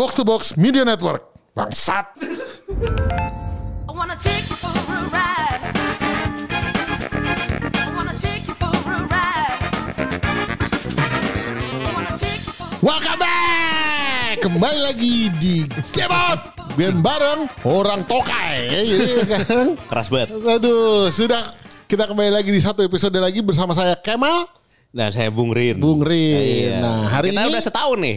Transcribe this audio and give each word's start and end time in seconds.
Box 0.00 0.16
to 0.16 0.24
Box 0.24 0.56
Media 0.56 0.80
Network. 0.80 1.28
Bangsat. 1.52 2.16
I 2.16 3.92
wanna 3.92 4.16
take 4.16 4.48
you 4.48 4.56
for 4.56 4.72
a 4.72 5.00
ride. 5.12 5.60
Welcome 12.80 13.20
back. 13.20 14.40
Kembali 14.40 14.80
lagi 14.88 15.28
di 15.36 15.68
Out. 16.08 16.56
Ben 16.80 17.04
bareng 17.04 17.52
orang 17.68 18.00
tokai. 18.08 18.72
Ya, 18.72 18.80
Jadi 18.80 19.12
sekarang, 19.20 19.68
Keras 19.84 20.08
banget. 20.08 20.28
aduh, 20.32 21.12
sudah 21.12 21.44
kita 21.84 22.08
kembali 22.08 22.40
lagi 22.40 22.48
di 22.48 22.60
satu 22.64 22.80
episode 22.80 23.20
lagi 23.20 23.44
bersama 23.44 23.76
saya 23.76 23.92
Kemal, 24.00 24.48
Nah, 24.90 25.06
saya 25.14 25.30
Bung 25.30 25.54
Rin. 25.54 25.78
Bung 25.78 26.02
Rin. 26.02 26.74
Iya. 26.74 26.82
Nah, 26.82 27.06
hari 27.06 27.30
Kita 27.30 27.46
ini 27.46 27.48
udah 27.54 27.62
setahun 27.62 27.98
nih. 28.02 28.16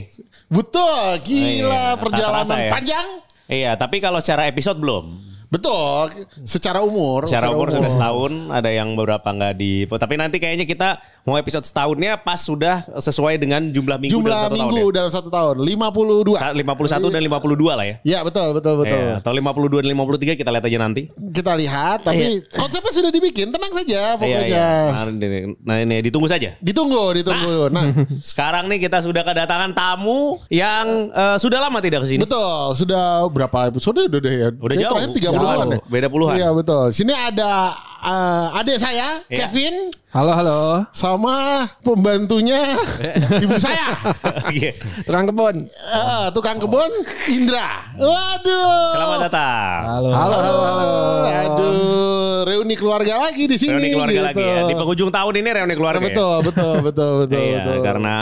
betul, 0.49 1.05
gila 1.21 1.45
Iya, 1.45 1.81
tak 1.93 1.97
perjalanan 2.01 2.57
ya. 2.57 2.71
panjang. 2.73 3.07
Iya, 3.45 3.71
tapi 3.77 3.97
kalau 4.01 4.17
secara 4.17 4.49
episode 4.49 4.81
belum. 4.81 5.05
Betul, 5.53 6.25
secara 6.49 6.81
umur. 6.81 7.29
Secara 7.29 7.53
umur 7.53 7.69
sudah 7.69 7.85
setahun, 7.85 8.49
ada 8.49 8.73
yang 8.73 8.97
beberapa 8.97 9.29
nggak 9.29 9.53
di. 9.53 9.85
Tapi 9.85 10.17
nanti 10.17 10.41
kayaknya 10.41 10.65
kita 10.65 10.97
mau 11.23 11.35
episode 11.35 11.63
setahunnya 11.63 12.19
pas 12.19 12.35
sudah 12.35 12.83
sesuai 12.97 13.35
dengan 13.37 13.63
jumlah 13.65 13.95
minggu 13.95 14.11
Jumlah 14.13 14.27
dalam 14.27 14.43
satu 14.45 14.57
minggu 14.59 14.75
tahun 14.77 14.91
dalam 14.93 15.11
satu 15.11 15.29
tahun 15.29 15.55
52. 15.57 16.35
ya. 16.35 16.51
51 16.51 17.07
dan 17.09 17.21
52 17.23 17.73
lah 17.73 17.85
ya. 17.85 17.95
Ya 18.03 18.19
betul 18.21 18.51
betul 18.51 18.73
betul. 18.77 18.99
Iya, 18.99 19.17
atau 19.17 19.31
52 19.31 19.79
dan 19.79 19.89
53 19.89 20.35
kita 20.35 20.49
lihat 20.51 20.65
aja 20.65 20.77
nanti. 20.77 21.01
Kita 21.09 21.55
lihat 21.55 22.03
tapi 22.03 22.43
konsepnya 22.51 22.91
sudah 22.91 23.07
dibikin, 23.09 23.49
tenang 23.49 23.71
saja 23.71 23.99
Iya, 24.13 24.19
pokoknya. 24.19 24.43
iya. 24.45 24.71
Nah, 24.91 25.03
ini- 25.07 25.55
Nah, 25.63 25.77
ini 25.79 25.95
ditunggu 26.03 26.27
saja. 26.27 26.59
Ditunggu, 26.59 27.15
ditunggu. 27.15 27.71
Nah, 27.71 27.87
Sekarang 28.21 28.67
nih 28.67 28.83
kita 28.83 28.99
sudah 28.99 29.23
kedatangan 29.23 29.71
tamu 29.71 30.43
yang 30.49 31.07
eh, 31.09 31.37
sudah 31.37 31.57
lama 31.57 31.79
tidak 31.79 32.03
ke 32.03 32.07
sini. 32.09 32.21
betul. 32.21 32.75
Sudah 32.75 33.23
berapa 33.27 33.71
episode 33.71 33.95
udah 34.03 34.19
deh 34.19 34.35
ya? 34.37 34.47
Udah 34.51 34.75
jauh. 34.75 34.91
Terakhir 34.91 35.11
30-an 35.15 35.39
Jauh. 35.39 35.71
ya. 35.71 35.79
Beda 35.87 36.07
puluhan. 36.07 36.35
Iya 36.35 36.49
betul. 36.51 36.91
Sini 36.91 37.11
ada 37.11 37.71
eh, 38.03 38.59
adik 38.59 38.75
saya, 38.75 39.23
Iya. 39.25 39.47
Kevin, 39.47 39.75
Halo 40.13 40.29
halo, 40.29 40.85
sama 40.93 41.65
pembantunya 41.81 42.61
ibu 43.43 43.57
saya. 43.57 43.97
Iya. 44.53 44.69
tukang 45.09 45.25
kebun. 45.25 45.57
Eh, 45.65 46.25
tukang 46.37 46.61
kebun 46.61 46.85
Indra. 47.33 47.89
Waduh. 47.97 48.93
Selamat 48.93 49.17
datang. 49.25 49.79
Halo 49.89 50.09
halo 50.13 50.37
halo. 50.37 50.93
Aduh, 51.33 52.45
reuni 52.45 52.77
keluarga 52.77 53.25
lagi 53.25 53.49
di 53.49 53.57
sini. 53.57 53.73
Reuni 53.73 53.89
keluarga 53.89 54.13
gitu. 54.13 54.27
lagi 54.29 54.43
ya. 54.45 54.61
Di 54.69 54.73
penghujung 54.77 55.09
tahun 55.09 55.33
ini 55.33 55.49
reuni 55.49 55.73
keluarga. 55.73 55.97
ya? 55.97 56.05
Betul, 56.13 56.35
betul, 56.45 56.75
betul, 56.85 57.11
betul, 57.25 57.41
Iya, 57.41 57.57
betul. 57.65 57.77
karena 57.81 58.17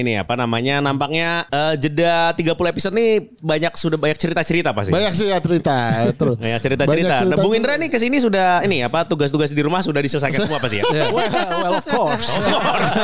ini 0.00 0.12
apa 0.16 0.34
namanya 0.40 0.80
nampaknya 0.80 1.44
eh, 1.52 1.74
jeda 1.76 2.32
30 2.32 2.56
episode 2.72 2.96
nih 2.96 3.20
banyak 3.44 3.72
sudah 3.76 4.00
banyak 4.00 4.16
cerita-cerita 4.16 4.72
pasti. 4.72 4.96
Banyak 4.96 5.12
sih 5.12 5.28
ya 5.28 5.36
cerita. 5.44 6.08
Terus. 6.08 6.40
Banyak 6.40 6.60
cerita-cerita. 6.64 7.14
Nah, 7.28 7.36
Bung 7.36 7.52
Indra 7.52 7.76
nih 7.76 7.92
ke 7.92 8.00
sini 8.00 8.16
sudah 8.16 8.64
ini 8.64 8.80
apa 8.80 9.04
tugas-tugas 9.04 9.52
di 9.52 9.60
rumah 9.60 9.84
sudah 9.84 10.00
diselesaikan 10.00 10.40
semua 10.48 10.56
pasti 10.56 10.80
ya. 10.80 10.88
well, 11.34 11.74
of 11.74 11.86
course. 11.86 12.28
Of 12.36 12.44
course. 12.46 12.96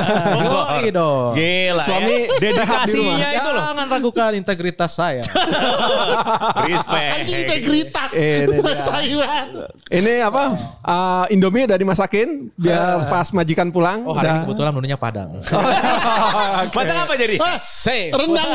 Of. 0.86 1.34
Gila 1.34 1.82
Suami 1.82 2.14
ya. 2.26 2.38
dedikasinya 2.38 3.28
itu. 3.34 3.49
Jangan 3.60 3.86
ragukan 3.86 4.32
integritas 4.32 4.90
saya. 4.96 5.22
Respect. 6.68 7.10
Anjing 7.20 7.38
integritas. 7.44 8.08
Ini. 8.16 8.56
Ini 10.00 10.14
apa? 10.24 10.42
Uh, 10.80 11.24
Indomie 11.28 11.68
udah 11.68 11.76
dimasakin 11.76 12.48
biar 12.56 13.04
pas 13.12 13.28
majikan 13.36 13.68
pulang. 13.68 14.06
Oh 14.06 14.14
hari 14.16 14.30
ini 14.32 14.40
kebetulan 14.48 14.72
menunya 14.72 14.98
Padang. 14.98 15.36
Masak 16.70 16.96
apa 16.96 17.14
jadi? 17.18 17.36
Ah, 17.42 17.58
Safe. 17.60 18.14
rendang. 18.14 18.50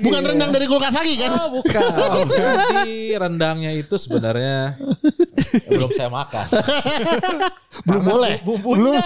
Bukan 0.00 0.22
rendang 0.24 0.50
dari 0.54 0.66
kulkas 0.66 0.94
lagi 0.96 1.14
kan? 1.18 1.30
Oh 1.36 1.48
bukan. 1.60 1.82
Jadi 2.32 3.18
rendangnya 3.18 3.70
itu 3.74 3.94
sebenarnya 3.98 4.78
belum 5.68 5.90
saya 5.92 6.08
makan. 6.08 6.46
Belum 7.84 8.02
boleh. 8.06 8.40
Bumbunya 8.46 9.02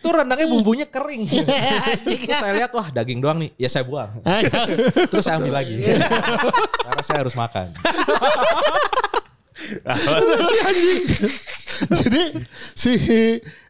tuh 0.00 0.12
rendangnya 0.12 0.46
bumbunya 0.46 0.86
kering. 0.86 1.24
Terus 1.26 2.22
saya 2.30 2.52
lihat 2.54 2.70
wah 2.76 2.88
daging 2.92 3.18
doang 3.18 3.40
nih. 3.40 3.50
Ya 3.56 3.68
saya 3.72 3.82
buang. 3.88 4.20
Terus 5.12 5.24
saya 5.24 5.40
ambil 5.40 5.54
lagi. 5.56 5.80
Karena 5.80 7.02
saya 7.02 7.18
harus 7.24 7.34
makan. 7.36 7.72
Jadi 11.98 12.22
si 12.76 12.92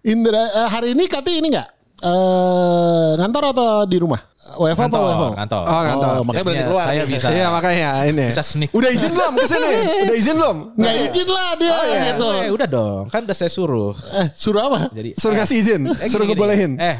Indra 0.05 0.45
eh, 0.45 0.69
hari 0.69 0.93
ini 0.93 1.09
Kati 1.09 1.41
ini 1.41 1.49
enggak? 1.49 1.69
Eh 2.05 3.11
ngantor 3.17 3.57
atau 3.57 3.89
di 3.89 3.97
rumah? 3.97 4.21
WFH 4.47 4.83
apa 4.87 4.99
WFH? 5.03 5.25
Kantor. 5.35 5.65
Oh, 5.67 5.83
kantor. 5.83 6.07
Oh, 6.07 6.23
makanya 6.23 6.45
berani 6.47 6.55
Jadinya 6.55 6.71
keluar. 6.71 6.87
Saya 6.87 7.03
bisa. 7.03 7.27
Iya 7.35 7.47
makanya 7.51 7.89
ini. 8.07 8.27
Bisa 8.31 8.45
sneak. 8.47 8.71
Udah 8.71 8.91
izin 8.95 9.11
belum 9.11 9.33
ke 9.35 9.47
sini? 9.51 9.69
Udah 10.07 10.17
izin 10.17 10.35
belum? 10.39 10.57
Nggak 10.79 10.95
izin 11.11 11.29
lah 11.29 11.49
dia 11.59 11.77
gitu. 12.15 12.29
Eh, 12.31 12.51
udah 12.55 12.69
dong, 12.71 13.05
kan 13.11 13.21
udah 13.27 13.37
saya 13.37 13.51
suruh. 13.51 13.93
Eh, 14.23 14.29
suruh 14.39 14.63
apa? 14.71 14.81
Jadi 14.95 15.19
Suruh 15.19 15.35
eh, 15.35 15.39
ngasih 15.43 15.57
izin, 15.59 15.83
eh, 15.91 16.07
suruh 16.07 16.31
gini, 16.31 16.39
gini. 16.39 16.39
ngebolehin. 16.39 16.73
Eh, 16.79 16.97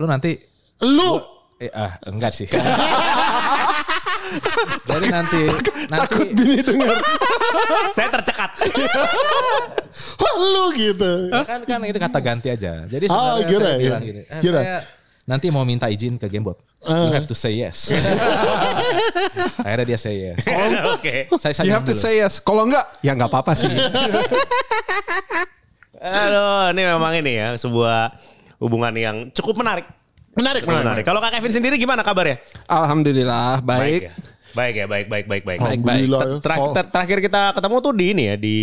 lu 0.00 0.08
nanti 0.08 0.40
Lu 0.88 1.20
Eh, 1.56 1.72
ah, 1.72 1.96
enggak 2.04 2.36
sih. 2.36 2.44
Jadi 4.86 5.06
nanti 5.08 5.40
Takut 5.88 6.28
nanti 6.28 6.36
bini 6.36 6.60
denger. 6.60 6.96
Saya 7.96 8.08
tercekat. 8.20 8.50
Wah, 10.20 10.34
lu 10.36 10.64
gitu. 10.76 11.30
kan 11.32 11.64
kan 11.64 11.80
itu 11.88 11.96
kata 11.96 12.18
ganti 12.20 12.48
aja. 12.52 12.84
Jadi 12.84 13.08
Oh, 13.08 13.40
sebenarnya 13.40 13.48
kira, 13.48 13.64
saya 13.64 13.72
ya. 13.72 13.80
bilang 13.80 14.02
gini, 14.04 14.20
eh, 14.28 14.40
Kira. 14.44 14.60
saya 14.60 14.78
nanti 15.26 15.46
mau 15.48 15.64
minta 15.64 15.88
izin 15.88 16.20
ke 16.20 16.28
Gamebot. 16.28 16.60
You 16.86 17.10
have 17.16 17.24
to 17.24 17.34
say 17.34 17.56
yes. 17.56 17.88
Akhirnya 19.66 19.86
dia 19.88 19.98
say 19.98 20.14
yes. 20.28 20.44
Oke. 20.92 21.26
Saya 21.40 21.50
You 21.50 21.56
saya 21.56 21.72
have 21.72 21.86
to 21.88 21.96
say 21.96 22.20
yes. 22.20 22.38
Kalau 22.38 22.68
enggak, 22.68 22.84
ya 23.00 23.16
enggak 23.16 23.32
apa-apa 23.32 23.56
sih. 23.56 23.72
Aduh, 25.96 26.76
ini 26.76 26.82
memang 26.84 27.12
ini 27.16 27.32
ya 27.40 27.48
sebuah 27.56 28.12
hubungan 28.60 28.92
yang 28.92 29.16
cukup 29.32 29.64
menarik. 29.64 29.88
Menarik, 30.36 30.62
Cukup 30.62 30.84
menarik. 30.84 31.04
Kalau 31.08 31.20
Kak 31.24 31.32
Kevin 31.32 31.52
sendiri 31.52 31.74
gimana 31.80 32.04
kabarnya? 32.04 32.36
Alhamdulillah 32.68 33.64
baik. 33.64 34.00
ya. 34.04 34.12
Baik 34.52 34.74
ya, 34.76 34.86
baik, 34.88 35.06
baik, 35.08 35.26
baik, 35.28 35.44
baik. 35.44 35.58
Alhamdulillah. 35.60 36.20
Ter- 36.20 36.40
ter- 36.40 36.56
So- 36.56 36.72
ter- 36.72 36.88
terakhir 36.88 37.18
kita 37.20 37.42
ketemu 37.52 37.76
tuh 37.80 37.92
di 37.92 38.04
ini 38.12 38.22
ya 38.24 38.36
di 38.36 38.58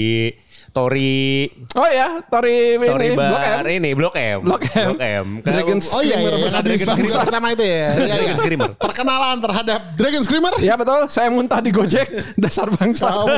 Tori 0.73 1.45
Oh 1.77 1.85
ya, 1.85 2.17
Tori 2.25 2.81
Tori 2.81 3.13
ini 3.13 3.15
Blok 3.15 3.45
M. 3.45 3.57
Ini 3.61 3.91
Blok 3.93 4.15
M. 4.17 4.37
Blok 4.41 4.63
M. 4.73 4.87
Blok 4.89 5.01
M. 5.05 5.25
Dragon 5.45 5.77
Oh 5.93 6.01
iya, 6.01 6.17
iya, 6.17 6.33
iya. 6.33 6.49
Dragon 6.65 6.87
Screamer. 6.89 7.21
pertama 7.29 7.47
itu 7.53 7.61
ya. 7.63 7.77
Iya, 7.77 7.85
iya. 7.93 8.15
Dragon 8.17 8.37
Screamer. 8.41 8.69
Perkenalan 8.81 9.37
terhadap 9.37 9.79
Dragon 9.93 10.23
Screamer. 10.25 10.53
Ya 10.57 10.73
betul, 10.73 11.05
saya 11.13 11.29
muntah 11.29 11.61
di 11.61 11.69
Gojek 11.69 12.09
dasar 12.43 12.73
bangsa. 12.73 13.05
Kamu 13.05 13.37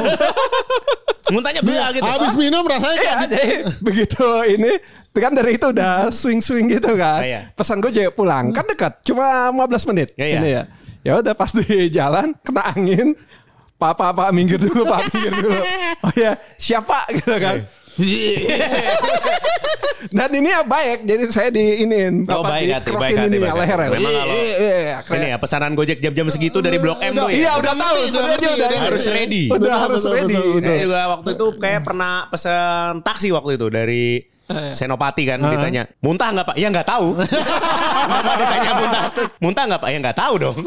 Muntahnya 1.26 1.66
bela 1.66 1.90
gitu. 1.90 2.06
habis 2.06 2.38
minum 2.38 2.62
rasanya 2.64 2.96
Iya, 2.96 3.02
kayak 3.02 3.28
jadi 3.34 3.46
begitu 3.82 4.28
ini 4.46 4.72
kan 5.18 5.34
dari 5.34 5.58
itu 5.58 5.68
udah 5.74 6.14
swing-swing 6.14 6.70
gitu 6.70 6.94
kan. 6.96 7.20
Ah, 7.20 7.28
iya. 7.28 7.42
Pesan 7.52 7.82
Gojek 7.82 8.14
pulang 8.14 8.54
kan 8.54 8.64
dekat, 8.64 9.02
cuma 9.04 9.50
15 9.52 9.90
menit. 9.92 10.08
Iya, 10.16 10.26
iya. 10.26 10.38
Ini 10.40 10.50
ya. 10.54 10.64
Ya 11.06 11.14
udah 11.22 11.34
pas 11.34 11.50
di 11.52 11.66
jalan 11.90 12.32
kena 12.46 12.64
angin. 12.72 13.18
Pak, 13.76 13.92
pak, 13.94 14.12
pak, 14.16 14.32
minggir 14.32 14.56
dulu, 14.56 14.88
pak, 14.88 15.12
minggir 15.12 15.34
dulu. 15.36 15.60
Oh 16.00 16.14
ya, 16.16 16.40
siapa 16.56 17.04
gitu 17.12 17.36
kan. 17.36 17.68
Iya. 17.96 18.60
Dan 20.12 20.30
ini 20.32 20.48
ya 20.48 20.62
baik, 20.62 21.04
jadi 21.04 21.24
saya 21.28 21.50
di 21.50 21.82
ini 21.82 22.24
Oh, 22.30 22.44
baik 22.46 22.72
hati, 22.72 22.92
baik 22.92 23.16
hati, 23.18 23.28
ini 23.28 23.38
baik 23.42 23.52
ya 23.52 23.58
leher 23.58 23.80
ya. 23.80 23.88
Memang 23.90 24.14
kalau- 24.14 24.36
Iya, 24.36 24.54
iya. 24.56 24.98
Ini 25.02 25.28
ya 25.34 25.38
pesanan 25.40 25.72
Gojek 25.74 25.98
jam-jam 26.00 26.28
segitu 26.30 26.60
dari 26.60 26.78
Blok 26.78 27.00
M 27.02 27.16
tuh 27.16 27.28
ya. 27.32 27.36
Iya 27.36 27.52
udah 27.58 27.74
tahu 27.74 27.98
sebenarnya 28.06 28.50
udah 28.54 28.68
harus 28.80 29.04
ready. 29.08 29.44
Udah 29.50 29.76
harus 29.76 30.04
ready. 30.06 30.36
Saya 30.62 30.78
juga 30.80 31.02
waktu 31.10 31.30
itu 31.34 31.48
kayak 31.58 31.82
pernah 31.84 32.14
pesan 32.30 33.02
taksi 33.02 33.28
waktu 33.34 33.52
itu 33.58 33.68
dari 33.68 34.06
Senopati 34.46 35.26
kan 35.26 35.42
ditanya 35.42 35.90
muntah 36.06 36.30
nggak 36.30 36.46
pak? 36.54 36.56
Ya 36.62 36.70
nggak 36.70 36.86
tahu. 36.86 37.18
Kenapa 38.06 38.34
ditanya 38.38 38.72
muntah? 38.78 39.04
Muntah 39.42 39.64
nggak 39.66 39.82
pak? 39.82 39.90
Ya 39.90 39.98
nggak 39.98 40.18
tahu 40.22 40.34
dong. 40.38 40.58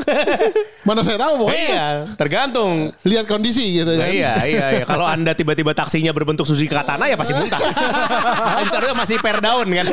mana 0.89 1.01
saya 1.07 1.19
tahu 1.21 1.47
pokoknya. 1.47 1.63
iya, 1.63 1.87
tergantung. 2.19 2.91
Lihat 3.07 3.31
kondisi 3.31 3.79
gitu 3.79 3.95
kan. 3.95 4.11
iya, 4.11 4.35
iya, 4.43 4.67
iya. 4.83 4.85
Kalau 4.85 5.07
anda 5.07 5.31
tiba-tiba 5.31 5.79
taksinya 5.79 6.11
berbentuk 6.11 6.43
Suzuki 6.43 6.67
Katana 6.67 7.07
ya 7.07 7.15
pasti 7.15 7.39
muntah. 7.39 7.61
Caranya 8.75 8.95
masih 8.99 9.17
per 9.23 9.39
daun 9.39 9.69
kan. 9.71 9.87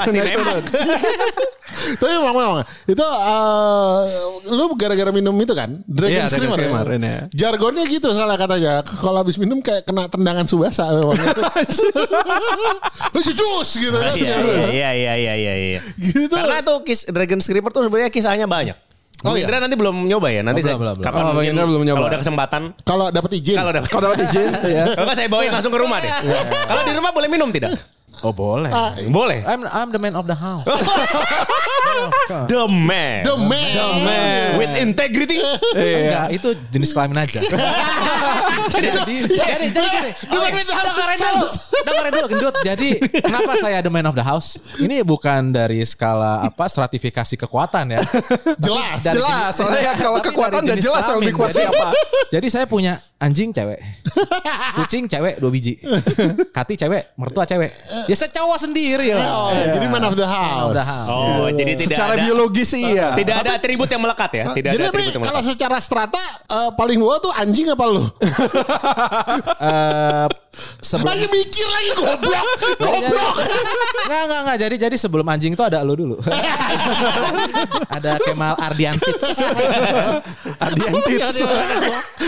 Masih 0.00 0.20
nembak. 0.24 0.64
Tapi 2.00 2.10
memang, 2.10 2.32
memang 2.32 2.60
itu 2.84 3.04
eh, 3.04 4.02
lu 4.48 4.72
gara-gara 4.74 5.10
minum 5.10 5.36
itu 5.36 5.52
kan 5.52 5.80
Dragon 5.84 6.12
Iya, 6.14 6.24
Dragon 6.26 6.48
Screamer, 6.48 6.58
ya? 6.58 6.68
Screamer, 6.80 6.86
ya. 6.98 7.18
Jargonnya 7.30 7.84
gitu 7.84 8.08
salah 8.10 8.34
katanya. 8.34 8.80
Kalau 8.82 9.18
habis 9.18 9.36
minum 9.36 9.58
kayak 9.58 9.84
kena 9.84 10.06
tendangan 10.06 10.44
subasa 10.44 10.88
memang. 10.90 11.16
Itu 13.12 13.30
jus 13.38 13.68
gitu 13.74 13.94
kan. 13.94 14.10
Iya, 14.10 14.36
iya, 14.68 14.90
iya, 14.92 15.12
iya, 15.14 15.34
iya, 15.34 15.54
iya. 15.76 15.80
Gitu. 15.94 16.32
Karena 16.32 16.60
tuh 16.60 16.80
kis 16.82 17.04
Dragon 17.04 17.38
Screamer 17.38 17.68
tuh 17.68 17.84
sebenarnya 17.84 18.08
kisahnya 18.08 18.46
banyak. 18.46 18.76
Oh, 19.18 19.30
Oh, 19.30 19.34
iya. 19.34 19.44
Indra 19.44 19.58
nanti 19.58 19.74
belum 19.74 20.06
nyoba 20.06 20.30
ya. 20.30 20.46
Nanti 20.46 20.62
Oh, 20.62 20.64
saya 20.64 20.76
belum, 20.78 21.02
kapan 21.02 21.20
Oh, 21.20 21.34
mungkin 21.34 21.50
Indra 21.50 21.66
belum 21.66 21.82
nyoba. 21.82 21.98
kalau 21.98 22.08
ada 22.08 22.18
kesempatan. 22.22 22.62
Kalau 22.80 23.06
dapat 23.10 23.30
izin. 23.34 23.56
Kalau 23.58 23.70
ada 23.74 23.80
Kalau 23.82 24.02
dapat 24.06 24.18
izin 24.24 24.46
ya. 24.78 24.84
Kalau 24.94 25.06
nggak 25.10 25.18
saya 25.18 25.28
bawain 25.28 25.50
langsung 25.50 25.72
ke 25.74 25.80
rumah 25.82 25.98
deh. 25.98 26.12
Kalau 26.64 26.82
di 26.86 26.92
rumah 26.94 27.10
boleh 27.10 27.26
minum 27.26 27.50
tidak? 27.50 27.74
Oh 28.22 28.30
boleh. 28.30 28.70
Boleh. 29.10 29.42
I'm 29.42 29.62
I'm 29.64 29.90
the 29.90 29.98
man 29.98 30.14
of 30.14 30.26
the 30.26 30.34
house. 30.34 30.62
The 32.28 32.64
man. 32.68 33.24
The 33.24 33.36
man. 33.36 33.72
The 33.72 33.88
man. 34.04 34.48
With 34.60 34.74
integrity. 34.76 35.40
Enggak, 35.72 36.28
itu 36.36 36.48
jenis 36.68 36.90
kelamin 36.92 37.24
aja. 37.24 37.40
jadi, 38.72 38.88
jadi, 39.26 39.66
jadi, 39.72 39.88
gini. 39.88 40.10
The 40.28 40.38
man 40.38 40.52
with 40.52 40.68
the 40.68 40.76
house. 40.76 41.72
Dengerin 41.88 42.12
dulu, 42.12 42.26
gendut. 42.28 42.54
Jadi 42.60 42.90
kenapa 43.18 43.52
saya 43.56 43.78
the 43.78 43.88
man 43.88 44.04
of 44.04 44.12
the 44.12 44.22
house? 44.22 44.60
Ini 44.76 45.00
bukan 45.02 45.50
dari 45.50 45.80
skala 45.82 46.44
apa 46.44 46.64
stratifikasi 46.64 47.34
kekuatan 47.38 47.90
ya. 47.90 48.00
Jelas. 48.58 48.98
Dari 49.00 49.16
Jelas, 49.16 49.32
jenis- 49.50 49.56
soalnya 49.56 49.92
kalau 49.94 50.20
kekuatan 50.20 50.60
udah 50.62 50.76
jelas 50.76 51.02
kelamin. 51.02 51.18
lebih 51.22 51.32
kuat 51.34 51.50
Jadi- 51.50 51.60
siapa. 51.64 51.86
Jadi 52.28 52.46
saya 52.46 52.64
punya 52.64 52.92
anjing 53.18 53.50
cewek, 53.50 53.80
kucing 54.76 55.08
cewek 55.08 55.40
dua 55.40 55.48
biji, 55.48 55.80
kati 56.50 56.76
cewek, 56.76 57.16
mertua 57.16 57.42
cewek. 57.42 57.72
Ya 58.04 58.14
saya 58.14 58.30
cowok 58.30 58.58
sendiri 58.60 59.08
ya. 59.08 59.18
Oh, 59.18 59.48
jadi 59.50 59.86
man 59.86 60.04
of 60.04 60.14
the 60.14 60.22
house. 60.22 60.70
the 60.70 60.84
house. 60.84 61.08
Oh, 61.08 61.48
jadi 61.48 61.72
tidak 61.74 61.96
Secara 61.96 62.14
ada 62.14 62.22
biologis 62.22 62.68
sih 62.68 62.84
iya. 62.84 63.16
tidak 63.16 63.42
ada 63.42 63.56
atribut 63.56 63.88
yang 63.88 63.98
melekat 63.98 64.30
ya. 64.34 64.44
Tidak 64.52 64.70
jadi 64.70 64.78
ada 64.78 64.86
tapi 64.86 65.00
atribut 65.00 65.12
yang 65.14 65.24
kalau 65.24 65.40
melekat. 65.40 65.52
secara 65.56 65.76
strata 65.78 66.22
eh, 66.46 66.70
paling 66.74 66.98
bawah 66.98 67.18
tuh 67.18 67.32
anjing 67.34 67.66
apa 67.66 67.84
lu? 67.86 68.04
Eh, 69.58 70.26
sebelum 70.80 71.06
Lagi 71.08 71.26
mikir 71.28 71.66
lagi 71.78 71.90
goblok. 71.94 72.46
Goblok. 72.82 73.36
Enggak, 74.06 74.22
enggak, 74.26 74.40
enggak. 74.42 74.56
Jadi 74.58 74.74
jadi 74.76 74.96
sebelum 74.98 75.26
anjing 75.30 75.52
itu 75.54 75.64
ada 75.64 75.78
lo 75.86 75.94
dulu. 75.94 76.16
ada 77.96 78.18
Kemal 78.22 78.54
Ardiantits. 78.58 79.26
Adiantits. 80.58 81.36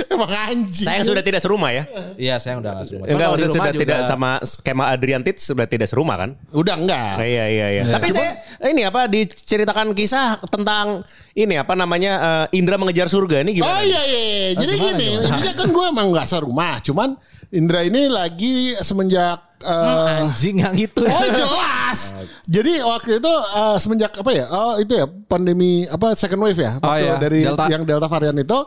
Emang 0.07 0.31
anjing. 0.31 0.87
Saya 0.87 1.01
sudah 1.03 1.23
tidak 1.25 1.41
serumah 1.43 1.71
ya. 1.75 1.85
Iya, 2.15 2.37
saya 2.39 2.63
udah 2.63 2.71
enggak 2.79 2.87
serumah. 2.87 3.07
Enggak 3.11 3.29
maksudnya 3.35 3.55
sudah 3.59 3.73
tidak 3.75 3.99
sama 4.07 4.31
Kemal 4.63 4.87
Adriantits 4.95 5.43
sudah 5.51 5.67
tidak 5.67 5.89
serumah 5.91 6.17
kan? 6.17 6.31
Udah 6.55 6.75
enggak. 6.79 7.15
Nah, 7.19 7.27
iya 7.27 7.45
iya 7.51 7.67
iya. 7.81 7.83
Tapi 7.91 8.09
saya 8.15 8.31
ini 8.71 8.87
apa 8.87 9.11
diceritakan 9.11 9.93
kisah 9.97 10.39
tentang 10.47 11.03
ini 11.35 11.57
apa 11.57 11.75
namanya 11.75 12.13
eh, 12.53 12.59
Indra 12.59 12.77
mengejar 12.77 13.09
surga 13.11 13.43
ini 13.43 13.59
gimana? 13.59 13.75
Oh 13.75 13.83
iya 13.83 14.03
iya. 14.07 14.21
iya. 14.21 14.51
Jadi 14.59 14.73
gimana, 14.77 14.99
gini, 14.99 15.07
intinya 15.19 15.53
kan 15.57 15.69
gue 15.71 15.85
emang 15.91 16.07
nggak 16.13 16.27
serumah, 16.29 16.75
cuman 16.85 17.09
Indra 17.51 17.83
ini 17.83 18.07
lagi 18.07 18.79
semenjak 18.79 19.59
eh, 19.59 20.23
anjing 20.23 20.63
yang 20.63 20.75
itu. 20.79 21.03
Oh 21.03 21.27
jelas. 21.35 22.15
Jadi 22.47 22.79
waktu 22.79 23.19
itu 23.19 23.33
eh, 23.35 23.77
semenjak 23.83 24.13
apa 24.15 24.31
ya? 24.31 24.47
Oh 24.47 24.79
itu 24.79 24.95
ya 24.95 25.07
pandemi 25.27 25.83
apa 25.91 26.15
second 26.15 26.47
wave 26.47 26.63
ya? 26.63 26.79
Waktu 26.79 27.03
iya, 27.03 27.15
dari 27.19 27.41
Delta. 27.43 27.67
yang 27.67 27.83
Delta 27.83 28.07
varian 28.07 28.39
itu 28.39 28.59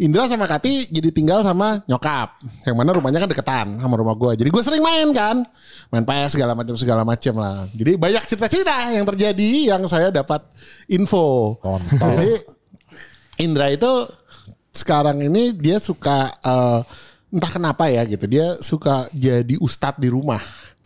Indra 0.00 0.24
sama 0.24 0.48
Kati 0.48 0.88
jadi 0.88 1.12
tinggal 1.12 1.44
sama 1.44 1.84
nyokap. 1.84 2.40
Yang 2.64 2.76
mana 2.80 2.90
rumahnya 2.96 3.20
kan 3.20 3.28
deketan 3.28 3.68
sama 3.76 3.94
rumah 4.00 4.16
gue. 4.16 4.32
Jadi 4.40 4.48
gue 4.48 4.62
sering 4.64 4.80
main 4.80 5.12
kan. 5.12 5.44
Main 5.92 6.08
PS 6.08 6.40
segala 6.40 6.56
macam 6.56 6.74
segala 6.80 7.04
macam 7.04 7.36
lah. 7.36 7.68
Jadi 7.76 8.00
banyak 8.00 8.24
cerita-cerita 8.24 8.96
yang 8.96 9.04
terjadi 9.04 9.76
yang 9.76 9.84
saya 9.84 10.08
dapat 10.08 10.40
info. 10.88 11.60
Jadi 12.00 12.32
Indra 13.44 13.68
itu 13.68 14.08
sekarang 14.72 15.20
ini 15.20 15.52
dia 15.52 15.76
suka 15.76 16.32
eh, 16.40 16.80
entah 17.32 17.48
kenapa 17.48 17.88
ya 17.88 18.04
gitu. 18.04 18.28
Dia 18.28 18.60
suka 18.60 19.08
jadi 19.16 19.56
ustadz 19.56 19.98
di 19.98 20.12
rumah. 20.12 20.40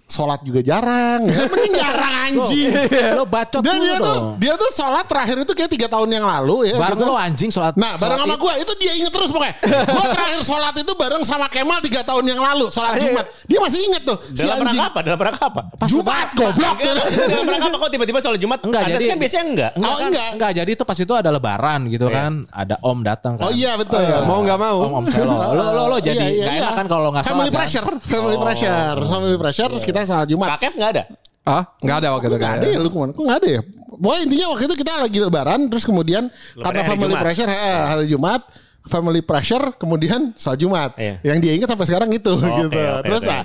Sholat 0.06 0.38
juga 0.40 0.62
jarang. 0.62 1.26
Ya. 1.26 1.34
Mending 1.44 1.74
jarang 1.74 2.14
anjing. 2.22 2.70
Lo 3.12 3.26
bacot 3.26 3.58
Dan 3.58 3.74
dulu 3.74 3.84
dia 3.84 3.96
tuh, 3.96 4.06
dong. 4.06 4.24
dia 4.38 4.54
tuh 4.54 4.70
sholat 4.70 5.02
terakhir 5.04 5.36
itu 5.36 5.50
kayak 5.50 5.66
tiga 5.68 5.86
tahun 5.86 6.06
yang 6.08 6.22
lalu 6.22 6.70
ya. 6.70 6.78
Bareng 6.78 6.94
gitu. 6.96 7.10
lo 7.10 7.18
anjing 7.18 7.50
sholat. 7.50 7.74
Nah 7.74 7.98
bareng 7.98 8.14
sholat 8.14 8.22
sama 8.24 8.36
gue 8.38 8.52
itu 8.56 8.72
dia 8.76 8.92
inget 8.94 9.10
terus 9.10 9.28
pokoknya. 9.28 9.54
gue 9.66 10.06
terakhir 10.08 10.40
sholat 10.40 10.74
itu 10.76 10.92
bareng 10.94 11.22
sama 11.22 11.46
Kemal 11.46 11.82
tiga 11.82 12.00
tahun 12.00 12.22
yang 12.24 12.38
lalu. 12.38 12.70
Sholat 12.70 12.96
Jumat. 12.96 13.26
Dia 13.44 13.58
masih 13.58 13.78
inget 13.82 14.02
tuh. 14.04 14.14
Si 14.24 14.40
Dalam 14.40 14.62
anjing. 14.62 14.78
rangka 14.78 14.84
apa? 14.86 14.98
Dalam 15.02 15.20
rangka 15.20 15.42
apa? 15.44 15.60
Jumat 15.84 16.28
goblok. 16.32 16.76
Dalam 16.78 17.46
rangka 17.48 17.66
apa 17.66 17.76
kok 17.76 17.90
tiba-tiba 17.90 18.18
sholat 18.20 18.38
Jumat? 18.38 18.58
Enggak, 18.62 18.82
Anda 18.82 18.94
jadi- 18.94 19.08
kan 19.10 19.18
biasanya 19.18 19.44
enggak. 19.44 19.70
Enggak, 19.74 19.90
Oh, 19.90 19.98
kan, 19.98 20.06
enggak. 20.06 20.28
enggak. 20.38 20.50
jadi 20.54 20.70
itu 20.70 20.84
pas 20.86 20.96
itu 20.96 21.12
ada 21.12 21.30
lebaran 21.30 21.80
gitu 21.90 22.06
kan. 22.06 22.32
Ada 22.48 22.78
om 22.80 23.02
datang 23.02 23.34
kan. 23.34 23.50
Oh 23.50 23.52
iya 23.52 23.74
betul. 23.74 23.98
Mau 24.22 24.38
nggak 24.40 24.54
mau. 24.56 24.76
Om 24.86 24.92
om 25.02 25.04
selo. 25.04 25.34
Lo 25.50 25.64
lo 25.66 25.82
lo 25.90 25.98
jadi 25.98 26.14
Iya, 26.14 26.30
iya, 26.30 26.42
enggak 26.46 26.54
iya. 26.54 26.62
enak 26.62 26.72
kan 26.74 26.86
kalau 26.86 27.10
enggak 27.10 27.24
sholat. 27.26 27.34
Family 27.34 27.50
kan? 27.50 27.58
pressure. 27.58 27.84
Family 28.06 28.36
pressure. 28.38 28.96
Family 29.02 29.36
pressure. 29.36 29.66
Terus 29.66 29.82
kita 29.82 29.95
sholat 30.04 30.28
Jumat. 30.28 30.48
Pak 30.52 30.60
Kev 30.60 30.74
enggak 30.76 30.90
ada. 30.92 31.02
Ah, 31.46 31.62
nggak 31.78 31.96
ada 32.02 32.08
waktu 32.10 32.26
itu. 32.26 32.36
Gak 32.36 32.54
ada 32.58 32.66
ya 32.66 32.78
lu 32.82 32.90
ke 32.90 32.98
mana? 32.98 33.12
Kok 33.14 33.22
gak 33.22 33.38
ada 33.38 33.48
ya? 33.48 33.60
Pokoknya 33.86 34.22
intinya 34.26 34.46
waktu 34.50 34.64
itu 34.66 34.74
kita 34.76 34.92
lagi 34.98 35.18
lebaran 35.22 35.60
terus 35.70 35.84
kemudian 35.86 36.24
karena 36.58 36.82
hari 36.82 36.90
family 36.90 37.14
Jumat. 37.14 37.22
pressure 37.22 37.48
eh, 37.48 37.80
hari 37.86 38.06
Jumat 38.10 38.40
family 38.82 39.22
pressure 39.22 39.64
kemudian 39.78 40.20
saat 40.34 40.58
Jumat. 40.58 40.98
Iya. 40.98 41.22
Yang 41.22 41.36
dia 41.38 41.52
ingat 41.54 41.68
sampai 41.70 41.86
sekarang 41.86 42.10
itu 42.10 42.32
Oke, 42.34 42.50
gitu. 42.50 42.74
oke, 42.74 42.84
terus 43.06 43.22
oke. 43.22 43.30
nah 43.30 43.42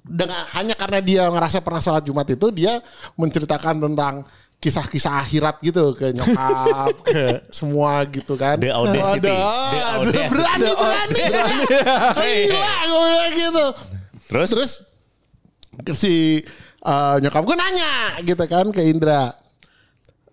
dengan 0.00 0.40
hanya 0.52 0.74
karena 0.76 0.98
dia 1.00 1.22
ngerasa 1.28 1.60
pernah 1.60 1.80
sholat 1.80 2.04
Jumat 2.04 2.24
itu 2.28 2.46
dia 2.52 2.80
menceritakan 3.16 3.84
tentang 3.84 4.24
kisah-kisah 4.56 5.20
akhirat 5.20 5.60
gitu 5.60 5.92
ke 5.92 6.12
nyokap 6.12 6.96
ke 7.04 7.22
semua 7.60 8.00
gitu 8.08 8.32
kan. 8.34 8.56
The 8.56 8.72
audacity. 8.72 9.28
Ada, 9.28 9.36
The 9.44 9.76
ada, 9.76 9.92
audacity. 10.00 10.28
berani 10.32 10.70
berani. 10.72 11.24
Gila 12.48 12.74
gue 12.82 13.24
gitu. 13.36 13.64
Terus? 14.24 14.48
Terus 14.56 14.70
si 15.94 16.40
eh, 16.84 17.16
nyokap 17.22 17.42
gue 17.42 17.56
nanya 17.56 18.20
gitu 18.22 18.44
kan 18.46 18.68
ke 18.70 18.82
Indra. 18.84 19.32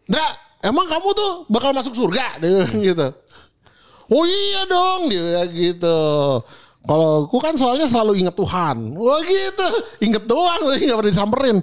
Indra, 0.06 0.28
emang 0.66 0.86
kamu 0.86 1.10
tuh 1.16 1.32
bakal 1.50 1.72
masuk 1.72 1.96
surga? 1.96 2.42
Dia 2.42 2.50
bilang 2.50 2.78
gitu. 2.82 3.08
Oh 4.12 4.26
iya 4.28 4.68
dong 4.68 5.08
dia 5.08 5.48
gitu. 5.48 6.00
Kalau 6.82 7.30
aku 7.30 7.38
kan 7.38 7.54
soalnya 7.54 7.86
selalu 7.86 8.26
inget 8.26 8.36
Tuhan. 8.36 8.98
Wah 8.98 9.22
gitu. 9.22 9.68
Inget 10.02 10.26
doang 10.26 10.62
gak 10.66 10.98
pernah 10.98 11.14
disamperin. 11.14 11.58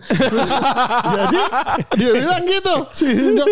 Jadi 1.18 1.42
dia 1.98 2.10
bilang 2.14 2.44
gitu. 2.46 2.74
Si 2.94 3.06
Indra, 3.10 3.44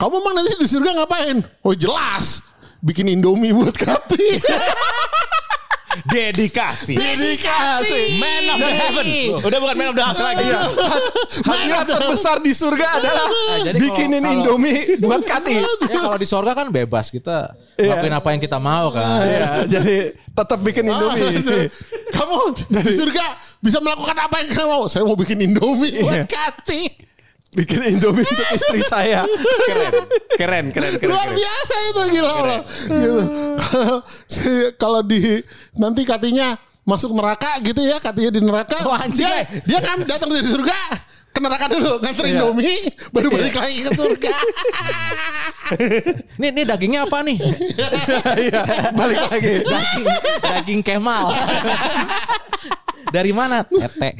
kamu 0.00 0.14
emang 0.16 0.34
nanti 0.40 0.56
di 0.56 0.66
surga 0.66 0.90
ngapain? 0.96 1.44
Oh 1.60 1.76
jelas. 1.76 2.40
Bikin 2.80 3.12
Indomie 3.12 3.52
buat 3.52 3.76
Kapi. 3.76 4.40
Dedikasi. 6.06 6.94
Dedikasi. 6.94 8.16
Man 8.16 8.42
of 8.48 8.58
the 8.58 8.72
heaven. 8.72 9.06
Udah 9.40 9.58
bukan 9.58 9.74
man 9.74 9.88
of 9.90 9.96
the 9.96 10.04
house 10.04 10.18
lagi. 10.18 10.42
Iya. 10.42 10.60
Hadiah 11.42 11.82
terbesar 11.84 12.36
di 12.38 12.52
surga 12.52 12.86
adalah 12.96 13.26
Nah, 13.26 13.58
jadi 13.66 13.78
bikinin 13.78 14.22
kalau- 14.22 14.34
Indomie 14.36 14.78
buat 14.96 15.22
Kati. 15.22 15.54
Ya 15.86 15.98
kalau 16.00 16.14
di 16.14 16.24
sorga 16.24 16.52
kan 16.52 16.66
bebas 16.68 17.08
kita 17.08 17.52
lakuin 17.76 18.12
apa 18.12 18.28
yang 18.30 18.40
kita 18.40 18.56
mau 18.56 18.90
kan. 18.90 19.02
Iya, 19.20 19.48
jadi 19.68 19.96
tetap 20.14 20.58
bikin 20.60 20.86
Ah, 20.86 20.92
Indomie. 20.92 21.66
Kamu 22.16 22.38
di 22.70 22.92
surga 22.92 23.24
bisa 23.58 23.78
melakukan 23.78 24.16
apa 24.16 24.34
yang 24.40 24.48
kamu 24.52 24.68
mau. 24.68 24.84
Saya 24.86 25.02
mau 25.02 25.14
bikin 25.14 25.42
Indomie 25.42 26.00
buat 26.00 26.24
Kati. 26.24 27.10
bikin 27.50 27.82
Indomie 27.82 28.22
untuk 28.22 28.46
istri 28.48 28.78
saya. 28.80 29.26
Keren. 29.60 29.92
Keren, 30.38 30.64
keren, 30.70 30.92
keren. 30.96 31.10
Luar 31.10 31.26
keren. 31.26 31.34
biasa 31.34 31.74
itu 31.82 32.00
gila 32.14 32.30
Allah. 32.32 32.60
Gitu. 32.86 33.22
Si- 34.32 34.72
Kalau 34.76 35.00
di 35.02 35.40
nanti 35.76 36.02
Katinya 36.04 36.54
masuk 36.82 37.14
neraka 37.14 37.60
gitu 37.62 37.80
ya, 37.84 38.00
Katinya 38.02 38.30
di 38.34 38.40
neraka. 38.42 38.78
Oh, 38.84 38.96
anjing, 38.96 39.26
dia, 39.26 39.40
eh. 39.40 39.44
dia 39.66 39.78
kan 39.78 40.02
datang 40.02 40.30
dari 40.32 40.46
surga 40.46 40.78
ke 41.30 41.38
neraka 41.38 41.70
dulu 41.70 42.02
nganter 42.02 42.26
Indomie 42.26 42.90
baru 43.14 43.30
balik 43.30 43.54
lagi 43.54 43.86
ke 43.86 43.90
surga. 43.94 44.34
Nih 46.42 46.50
nih 46.50 46.64
dagingnya 46.66 47.06
apa 47.06 47.22
nih? 47.22 47.38
Iya, 48.34 48.60
balik 48.90 49.18
lagi. 49.30 49.54
daging 49.62 50.06
daging 50.42 50.80
Kemal. 50.82 51.30
Dari 53.14 53.30
mana? 53.34 53.62
Tete. 53.62 54.10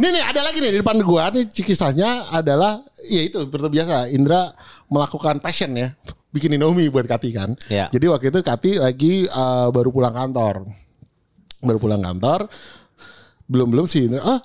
Nih 0.00 0.08
nih 0.08 0.22
ada 0.24 0.40
lagi 0.44 0.60
nih 0.60 0.72
di 0.72 0.78
depan 0.80 1.00
gua 1.04 1.28
nih 1.32 1.48
kisahnya 1.48 2.32
adalah 2.32 2.80
ya 3.08 3.20
itu 3.24 3.44
seperti 3.44 3.68
biasa 3.68 4.08
Indra 4.08 4.52
melakukan 4.88 5.40
passion 5.40 5.72
ya 5.76 5.92
bikin 6.34 6.58
Indomie 6.58 6.90
buat 6.90 7.06
Kati 7.06 7.30
kan. 7.30 7.54
Iya. 7.70 7.86
Jadi 7.94 8.06
waktu 8.10 8.26
itu 8.34 8.40
Kati 8.42 8.70
lagi 8.82 9.14
eh, 9.30 9.68
baru 9.70 9.94
pulang 9.94 10.10
kantor. 10.10 10.66
Baru 11.62 11.78
pulang 11.78 12.02
kantor 12.02 12.50
belum 13.44 13.68
belum 13.68 13.84
sih 13.84 14.08
Indra 14.08 14.24
ah 14.24 14.40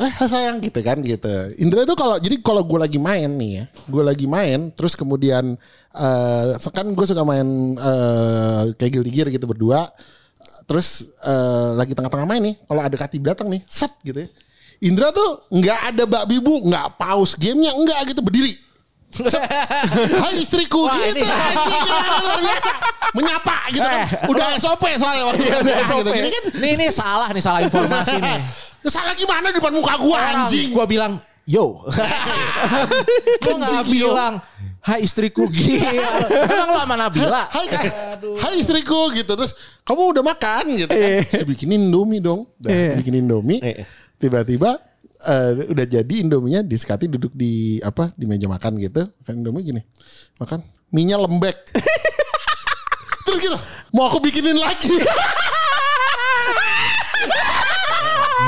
eh 0.00 0.12
sayang 0.24 0.64
gitu 0.64 0.80
kan 0.80 0.96
gitu 1.04 1.28
Indra 1.60 1.84
itu 1.84 1.92
kalau 1.92 2.16
jadi 2.16 2.40
kalau 2.40 2.64
gue 2.64 2.80
lagi 2.80 2.96
main 2.96 3.28
nih 3.28 3.50
ya 3.52 3.64
gue 3.84 4.00
lagi 4.00 4.24
main 4.24 4.72
terus 4.72 4.96
kemudian 4.96 5.60
eh 5.92 6.44
kan 6.72 6.88
gue 6.88 7.04
suka 7.04 7.20
main 7.20 7.76
eh 7.76 8.62
kayak 8.80 8.96
Guilty 8.96 9.12
Gear 9.12 9.28
gitu 9.28 9.44
berdua 9.44 9.92
terus 10.64 11.12
eh, 11.20 11.70
lagi 11.76 11.92
tengah-tengah 11.92 12.24
main 12.24 12.40
nih 12.40 12.56
kalau 12.64 12.80
ada 12.80 12.96
Kati 12.96 13.20
datang 13.20 13.52
nih 13.52 13.60
set 13.68 13.92
gitu 14.00 14.24
ya 14.24 14.28
Indra 14.80 15.12
tuh 15.12 15.44
nggak 15.52 15.80
ada 15.92 16.02
bak 16.08 16.24
bibu 16.24 16.64
nggak 16.64 16.96
pause 16.96 17.36
gamenya 17.36 17.76
nggak 17.76 18.16
gitu 18.16 18.24
berdiri. 18.24 18.56
Hai 20.22 20.34
istriku 20.38 20.86
Wah, 20.86 20.94
gitu 20.96 21.18
ini- 21.18 21.26
luar 22.22 22.40
biasa 22.40 22.70
menyapa 23.10 23.56
gitu 23.68 23.82
kan 23.82 24.00
udah 24.30 24.46
SOP 24.56 24.84
soalnya 24.94 25.24
waktu 25.26 25.42
itu 25.42 25.58
gitu. 25.98 26.10
Jadi 26.14 26.28
kan 26.30 26.44
Nih 26.58 26.72
nih 26.78 26.88
salah 26.90 27.28
nih 27.28 27.42
salah 27.42 27.60
informasi 27.60 28.16
nih. 28.16 28.38
Salah 28.80 29.12
gimana 29.12 29.52
di 29.52 29.60
depan 29.60 29.76
muka 29.76 29.92
gua 29.98 30.16
anjing. 30.16 30.72
Gua 30.72 30.88
bilang 30.88 31.20
Yo, 31.44 31.82
gua 31.82 31.98
nggak 33.58 33.72
Anjing, 33.82 33.98
yo. 33.98 34.14
bilang, 34.14 34.38
Hai 34.80 35.02
istriku 35.02 35.44
gila. 35.44 36.10
Emang 36.46 36.68
lo 36.70 36.78
sama 36.78 36.94
Nabila? 36.96 37.42
Hai. 37.50 37.66
Hai 38.38 38.54
istriku 38.56 39.10
gitu 39.10 39.34
terus 39.34 39.52
kamu 39.82 40.16
udah 40.16 40.22
makan 40.22 40.64
gitu 40.72 40.88
kan. 40.88 41.20
Terus 41.26 41.44
bikinin 41.44 41.90
Indomie 41.90 42.22
dong. 42.22 42.46
Udah, 42.56 42.70
Iya. 42.70 42.92
bikinin 42.96 43.26
Indomie. 43.26 43.58
Iya. 43.60 43.84
Tiba-tiba 44.16 44.78
eh, 45.26 45.68
udah 45.68 45.86
jadi 45.86 46.14
Indominya 46.20 46.64
disekati 46.64 47.08
duduk 47.08 47.32
di 47.34 47.80
apa 47.80 48.12
di 48.16 48.24
meja 48.24 48.48
makan 48.48 48.80
gitu. 48.80 49.04
Kan 49.24 49.40
Indomie 49.40 49.64
gini. 49.64 49.80
Makan 50.40 50.60
minyak 50.92 51.20
lembek. 51.24 51.56
Terus 53.26 53.38
gitu, 53.38 53.58
mau 53.94 54.10
aku 54.10 54.18
bikinin 54.18 54.58
lagi. 54.58 54.90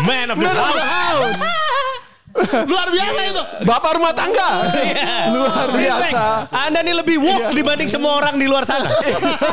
Man 0.03 0.35
of 0.35 0.39
the 0.41 0.51
house. 0.51 1.72
Luar 2.65 2.89
biasa 2.89 3.21
itu. 3.29 3.43
Bapak 3.63 3.91
rumah 3.97 4.13
tangga. 4.17 4.49
Luar 5.31 5.69
biasa. 5.69 6.49
Anda 6.49 6.81
nih 6.81 6.95
lebih 6.97 7.17
woke 7.21 7.53
dibanding 7.53 7.89
semua 7.89 8.17
orang 8.17 8.41
di 8.41 8.49
luar 8.49 8.65
sana. 8.65 8.89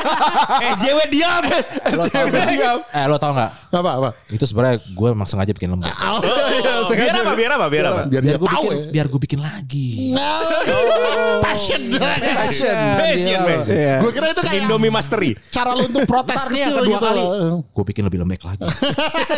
SJW 0.76 1.00
diam. 1.12 1.44
Lo 1.92 2.08
tau 2.08 2.26
nggak? 2.26 2.78
Eh 2.90 3.06
lo 3.06 3.18
tau 3.20 3.32
gak? 3.36 3.50
Apa 3.70 3.92
apa? 4.02 4.10
Itu 4.28 4.44
sebenarnya 4.44 4.82
gue 4.82 5.08
emang 5.12 5.28
sengaja 5.28 5.52
bikin 5.52 5.70
lembek. 5.70 5.92
biar 5.92 7.16
apa? 7.20 7.34
Biar 7.36 7.52
apa? 7.54 7.66
Biar 7.70 7.86
apa? 7.86 8.02
Biar, 8.08 8.22
Biar 8.24 8.38
gue 8.40 8.48
bikin, 8.50 8.72
ya. 8.72 8.90
biar 8.90 9.06
gue 9.08 9.20
bikin 9.22 9.40
lagi. 9.40 9.90
Nah, 10.16 10.42
passion. 11.44 11.82
Passion, 12.00 12.78
passion. 12.98 13.46
Iya. 13.70 14.00
Gue 14.02 14.12
kira 14.12 14.32
itu 14.32 14.42
kayak 14.42 14.66
Indomie 14.66 14.92
Mastery. 14.92 15.32
cara 15.52 15.76
lu 15.76 15.86
untuk 15.86 16.04
protes 16.08 16.48
kecil 16.48 16.80
kedua 16.80 16.98
gitu 16.98 17.06
kali. 17.06 17.24
Gue 17.70 17.84
bikin 17.86 18.04
lebih 18.08 18.20
lembek 18.24 18.42
lagi. 18.42 18.64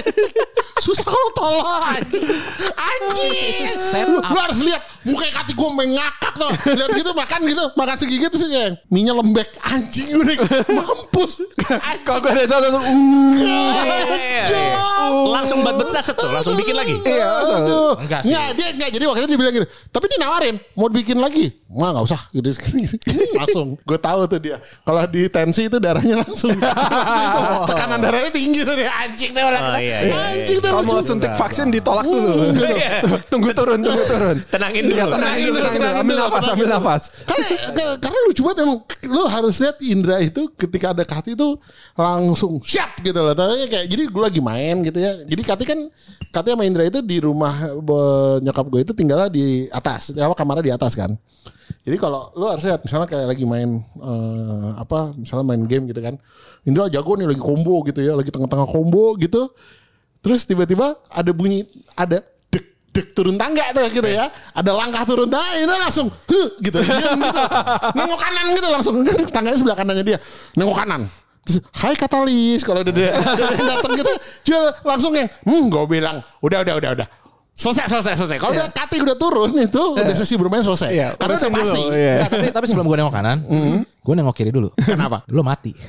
Susah 0.86 1.06
kalau 1.06 1.30
tolong 1.38 1.84
anjing. 1.94 2.26
Anjing. 2.74 3.31
Set 3.72 4.08
Lu, 4.12 4.20
lu 4.20 4.40
harus 4.40 4.60
lihat 4.64 4.82
muka 5.08 5.26
kaki 5.32 5.54
gue 5.56 5.70
mengakak 5.74 6.34
tuh. 6.36 6.52
Lihat 6.76 6.90
gitu 6.94 7.12
makan 7.16 7.40
gitu, 7.48 7.64
makan 7.74 7.96
segigit 7.98 8.30
terus 8.30 8.48
kayak 8.52 8.78
minyak 8.92 9.16
lembek 9.18 9.50
anjing 9.66 10.14
udah 10.20 10.36
mampus. 10.70 11.42
Kalau 12.06 12.20
gue 12.22 12.32
ada 12.32 12.44
satu, 12.46 12.68
uh. 12.76 12.82
Langsung 15.32 15.64
bat 15.66 15.76
bet 15.80 15.90
tuh, 15.92 16.30
langsung 16.30 16.56
bikin 16.60 16.76
lagi. 16.76 16.96
iya. 17.08 17.30
Enggak 17.98 18.20
sih. 18.24 18.32
Nggak, 18.32 18.48
dia 18.58 18.68
enggak. 18.76 18.90
Jadi 18.94 19.04
waktu 19.08 19.20
itu 19.24 19.30
dia 19.30 19.40
bilang 19.40 19.54
gini. 19.56 19.68
Tapi 19.90 20.06
dia 20.08 20.20
nawarin. 20.22 20.56
Mau 20.78 20.88
bikin 20.92 21.18
lagi. 21.18 21.52
Wah 21.72 21.96
nggak 21.96 22.06
usah. 22.06 22.22
Gitu. 22.36 22.52
langsung. 23.40 23.80
Gue 23.88 24.00
tahu 24.00 24.28
tuh 24.28 24.40
dia. 24.40 24.58
Kalau 24.84 25.02
di 25.08 25.32
tensi 25.32 25.72
itu 25.72 25.78
darahnya 25.80 26.22
langsung. 26.22 26.52
Tekanan 27.70 28.00
darahnya 28.04 28.32
tinggi 28.32 28.62
tuh 28.68 28.76
dia. 28.76 28.92
Anjing 28.92 29.32
deh 29.32 29.44
orang. 29.44 29.62
Oh, 29.64 29.80
iya, 29.80 29.98
iya, 30.04 30.16
Anjing 30.36 30.60
tuh. 30.60 30.70
kalau 30.70 30.84
mau 30.84 31.02
suntik 31.02 31.34
vaksin 31.36 31.72
ditolak 31.72 32.06
dulu. 32.06 32.52
Tunggu 33.28 33.51
turun, 33.54 33.80
tunggu 33.84 34.04
turun. 34.08 34.38
Tenangin 34.54 34.84
dulu. 34.88 34.98
Ya, 34.98 35.06
tenangin 35.06 35.46
dulu, 35.51 35.60
tenangin 35.60 35.82
dulu. 35.84 36.01
Ambil 36.01 36.16
nafas, 36.18 36.44
ambil 36.50 36.68
nafas. 36.72 37.01
Karena, 37.28 37.48
karena- 38.00 38.22
lucu 38.32 38.42
banget 38.48 38.63
emang 38.63 38.80
lu 39.12 39.22
harus 39.28 39.56
lihat 39.60 39.78
Indra 39.84 40.18
itu 40.24 40.48
ketika 40.56 40.96
ada 40.96 41.04
Kati 41.04 41.36
itu 41.36 41.60
langsung 42.00 42.63
siap 42.63 43.04
gitu 43.04 43.20
loh. 43.20 43.36
Tadinya 43.36 43.68
kayak 43.68 43.86
jadi 43.92 44.04
gue 44.08 44.24
lagi 44.24 44.40
main 44.40 44.80
gitu 44.88 45.00
ya. 45.04 45.20
Jadi 45.28 45.42
Kati 45.44 45.63
kan 45.68 45.80
Kati 46.32 46.56
sama 46.56 46.63
Indra 46.63 46.88
itu 46.88 47.04
di 47.04 47.20
rumah 47.20 47.51
nyokap 48.40 48.66
gue 48.72 48.82
itu 48.88 48.94
tinggalnya 48.96 49.28
di 49.28 49.68
atas, 49.68 50.16
apa 50.16 50.32
kamarnya 50.32 50.63
di 50.63 50.74
atas 50.74 50.96
kan. 50.96 51.12
Jadi 51.82 51.98
kalau 51.98 52.32
lu 52.38 52.46
harus 52.48 52.63
lihat 52.63 52.80
misalnya 52.86 53.08
kayak 53.10 53.28
lagi 53.36 53.44
main 53.44 53.82
eh, 53.82 54.70
apa 54.80 55.12
misalnya 55.18 55.46
main 55.51 55.63
game 55.68 55.92
gitu 55.92 56.00
kan. 56.00 56.16
Indra 56.63 56.88
jago 56.88 57.18
nih 57.18 57.25
lagi 57.25 57.42
combo 57.42 57.82
gitu 57.90 58.00
ya, 58.06 58.13
lagi 58.16 58.30
tengah-tengah 58.32 58.70
combo 58.70 59.18
gitu. 59.20 59.50
Terus 60.22 60.46
tiba-tiba 60.46 60.96
ada 61.10 61.32
bunyi 61.34 61.66
ada 61.98 62.22
dek 62.92 63.16
turun 63.16 63.40
tangga 63.40 63.72
tuh 63.72 63.88
gitu 63.92 64.08
ya. 64.08 64.28
Ada 64.52 64.72
langkah 64.76 65.04
turun 65.08 65.32
tangga 65.32 65.52
ini 65.56 65.68
langsung 65.68 66.12
huh, 66.12 66.48
gitu. 66.60 66.78
Diam 66.84 67.20
gitu. 67.20 67.42
Nengok 67.96 68.20
kanan 68.20 68.46
gitu 68.52 68.68
langsung 68.68 68.96
tangganya 69.36 69.58
sebelah 69.58 69.78
kanannya 69.80 70.04
dia. 70.04 70.20
Nengok 70.60 70.76
kanan. 70.76 71.08
Terus, 71.42 71.58
Hai 71.74 71.98
Katalis 71.98 72.62
kalau 72.62 72.86
yang 72.86 73.66
datang 73.66 73.98
gitu 73.98 74.14
dia 74.46 74.62
langsung 74.86 75.10
yang 75.18 75.26
hmm 75.42 75.74
gue 75.74 75.84
bilang 75.90 76.22
udah 76.46 76.62
udah 76.62 76.78
udah 76.78 76.90
udah 77.02 77.08
selesai 77.58 77.90
selesai 77.90 78.14
selesai 78.14 78.38
kalau 78.38 78.54
udah 78.54 78.70
Kati 78.70 79.02
udah 79.02 79.18
turun 79.18 79.50
itu 79.58 79.82
udah 79.98 80.14
sesi 80.14 80.38
bermain 80.38 80.62
selesai 80.62 80.94
Iya, 80.94 81.18
karena 81.18 81.42
udah 81.42 81.50
dulu, 81.50 81.58
pasti 81.58 81.82
iya. 81.98 82.14
Nah, 82.14 82.30
tapi, 82.30 82.48
tapi 82.54 82.66
sebelum 82.70 82.86
gue 82.86 82.98
nengok 83.02 83.16
kanan, 83.18 83.38
gue 84.06 84.14
nengok 84.18 84.36
kiri 84.38 84.54
dulu. 84.54 84.70
Kenapa? 84.78 85.26
Lo 85.34 85.42
mati. 85.42 85.74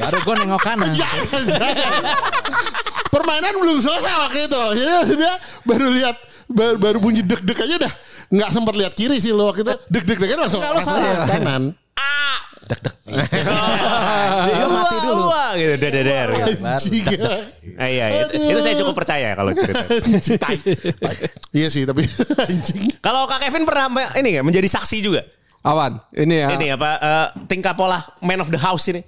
Baru 0.00 0.18
gue 0.24 0.34
nengok 0.40 0.62
kanan. 0.64 0.90
jangan 0.96 1.44
jangan 1.44 1.74
permainan 3.14 3.54
belum 3.62 3.78
selesai 3.78 4.14
waktu 4.26 4.50
itu 4.50 4.62
jadi 4.82 4.92
dia 5.14 5.34
baru 5.62 5.86
lihat 5.94 6.16
baru, 6.50 6.76
baru 6.82 6.98
bunyi 6.98 7.22
deg 7.22 7.46
deg 7.46 7.54
aja 7.54 7.74
udah 7.86 7.92
nggak 8.34 8.50
sempat 8.50 8.74
lihat 8.74 8.92
kiri 8.98 9.22
sih 9.22 9.30
lo 9.30 9.54
waktu 9.54 9.62
itu 9.62 9.74
deg 9.94 10.02
deg 10.02 10.18
deg 10.18 10.30
langsung 10.34 10.58
langsung 10.58 10.98
salah. 10.98 11.30
kanan 11.30 11.78
Dek 12.64 12.80
dek. 12.80 12.96
Lo 14.56 14.66
mati 14.72 14.96
dulu. 15.04 15.24
Wah, 15.28 15.52
gitu, 15.52 15.74
deder. 15.76 16.28
Gitu. 16.32 16.64
Anjing. 16.64 17.04
Ah, 17.76 17.88
iya, 17.92 18.24
itu, 18.24 18.32
itu 18.40 18.60
saya 18.64 18.74
cukup 18.80 18.94
percaya 18.96 19.36
kalau 19.36 19.52
cerita. 19.52 20.48
Iya 21.52 21.68
sih 21.68 21.84
tapi 21.84 22.08
anjing 22.48 22.96
Kalau 23.04 23.28
Kak 23.28 23.44
Kevin 23.44 23.68
pernah 23.68 23.92
ini 24.16 24.40
nggak 24.40 24.46
menjadi 24.48 24.68
saksi 24.80 25.04
juga? 25.04 25.28
Awan, 25.64 25.96
ini 26.16 26.44
ya. 26.44 26.48
Ini 26.56 26.66
apa 26.76 26.90
eh, 27.00 27.26
tingkah 27.48 27.72
pola 27.76 28.00
man 28.20 28.40
of 28.40 28.48
the 28.52 28.60
house 28.60 28.88
ini? 28.88 29.04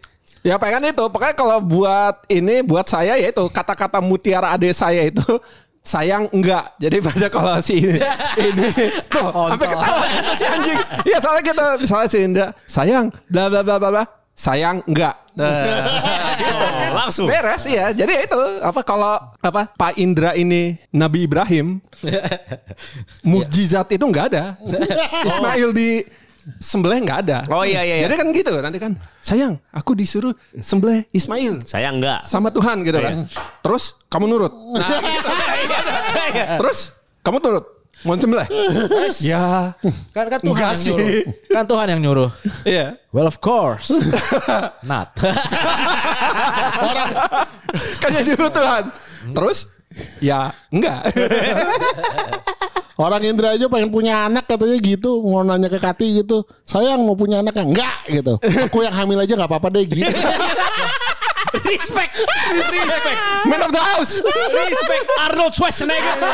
Ya 0.47 0.55
pengen 0.63 0.95
itu. 0.95 1.05
Pokoknya 1.11 1.35
kalau 1.35 1.59
buat 1.59 2.23
ini 2.31 2.63
buat 2.63 2.87
saya 2.87 3.19
ya 3.19 3.35
itu 3.35 3.43
kata-kata 3.51 3.99
mutiara 3.99 4.55
adik 4.55 4.71
saya 4.71 5.03
itu 5.03 5.27
sayang 5.83 6.31
enggak. 6.31 6.71
Jadi 6.79 6.97
baca 7.03 7.27
kalau 7.27 7.59
si 7.59 7.83
ini, 7.83 7.99
ini 8.47 8.67
tuh 9.11 9.27
sampai 9.27 9.67
ketawa 9.67 10.07
kata 10.07 10.33
si 10.39 10.45
anjing. 10.47 10.81
Iya 11.03 11.19
soalnya 11.19 11.43
kita 11.43 11.65
misalnya 11.83 12.07
si 12.07 12.19
Indra 12.23 12.47
sayang 12.71 13.11
bla 13.27 13.51
bla 13.51 13.61
bla 13.67 13.77
bla 13.83 13.91
bla 13.91 14.05
sayang 14.39 14.87
enggak. 14.87 15.19
Oh, 15.37 16.91
langsung. 16.95 17.27
Beres 17.27 17.67
ya. 17.67 17.91
Jadi 17.91 18.31
itu 18.31 18.41
apa 18.63 18.81
kalau 18.87 19.19
apa 19.43 19.75
Pak 19.75 19.99
Indra 19.99 20.31
ini 20.39 20.79
Nabi 20.95 21.27
Ibrahim 21.27 21.83
mukjizat 23.31 23.91
itu 23.91 24.05
enggak 24.07 24.31
ada. 24.31 24.55
Ismail 25.27 25.75
di 25.75 26.07
sembelih 26.57 27.03
enggak 27.03 27.19
ada. 27.27 27.39
Oh, 27.49 27.63
iya, 27.63 27.83
iya, 27.83 28.01
iya. 28.01 28.05
Jadi 28.07 28.15
kan 28.17 28.27
gitu 28.31 28.51
nanti 28.59 28.79
kan 28.79 28.93
sayang 29.19 29.59
aku 29.71 29.93
disuruh 29.93 30.31
sembelih 30.57 31.03
Ismail 31.11 31.67
Saya 31.67 31.91
enggak. 31.91 32.23
sama 32.23 32.51
Tuhan 32.51 32.83
gitu 32.83 32.99
kan. 32.99 33.27
Terus 33.61 33.99
kamu 34.07 34.25
nurut. 34.27 34.53
Nah, 34.53 34.89
gitu. 35.03 35.31
Terus 36.63 36.79
kamu 37.21 37.39
turut. 37.39 37.65
Mau 38.05 38.13
sembelih? 38.15 38.45
ya. 39.19 39.73
Kan 40.13 40.29
kan 40.29 40.39
Tuhan 40.39 40.53
Enggak 40.53 40.69
yang 40.69 40.79
sih. 40.79 40.93
nyuruh. 40.93 41.25
Kan 41.49 41.65
Tuhan 41.65 41.87
yang 41.91 42.01
nyuruh. 42.05 42.31
Iya. 42.63 42.87
Well 43.11 43.25
of 43.25 43.41
course. 43.41 43.89
Not. 44.91 45.17
Kan 47.99 48.11
yang 48.13 48.25
nyuruh 48.29 48.51
Tuhan. 48.53 48.85
Terus 49.33 49.59
ya 50.21 50.53
enggak. 50.69 51.09
orang 52.97 53.23
Indra 53.23 53.53
aja 53.53 53.69
pengen 53.69 53.89
punya 53.89 54.25
anak 54.25 54.45
katanya 54.45 54.77
gitu 54.79 55.21
mau 55.23 55.41
nanya 55.41 55.69
ke 55.69 55.77
Kati 55.77 56.21
gitu 56.21 56.45
sayang 56.65 57.05
mau 57.05 57.13
punya 57.13 57.41
anak 57.41 57.57
enggak 57.57 57.97
gitu 58.09 58.41
aku 58.41 58.83
yang 58.83 58.93
hamil 58.93 59.21
aja 59.21 59.37
nggak 59.37 59.49
apa-apa 59.49 59.69
deh 59.71 59.85
gitu 59.85 60.03
Respect. 61.57 62.13
Respect. 62.53 63.19
Man 63.49 63.63
of 63.65 63.73
the 63.73 63.81
house. 63.81 64.21
Respect 64.53 65.07
Arnold 65.25 65.57
Schwarzenegger. 65.57 66.15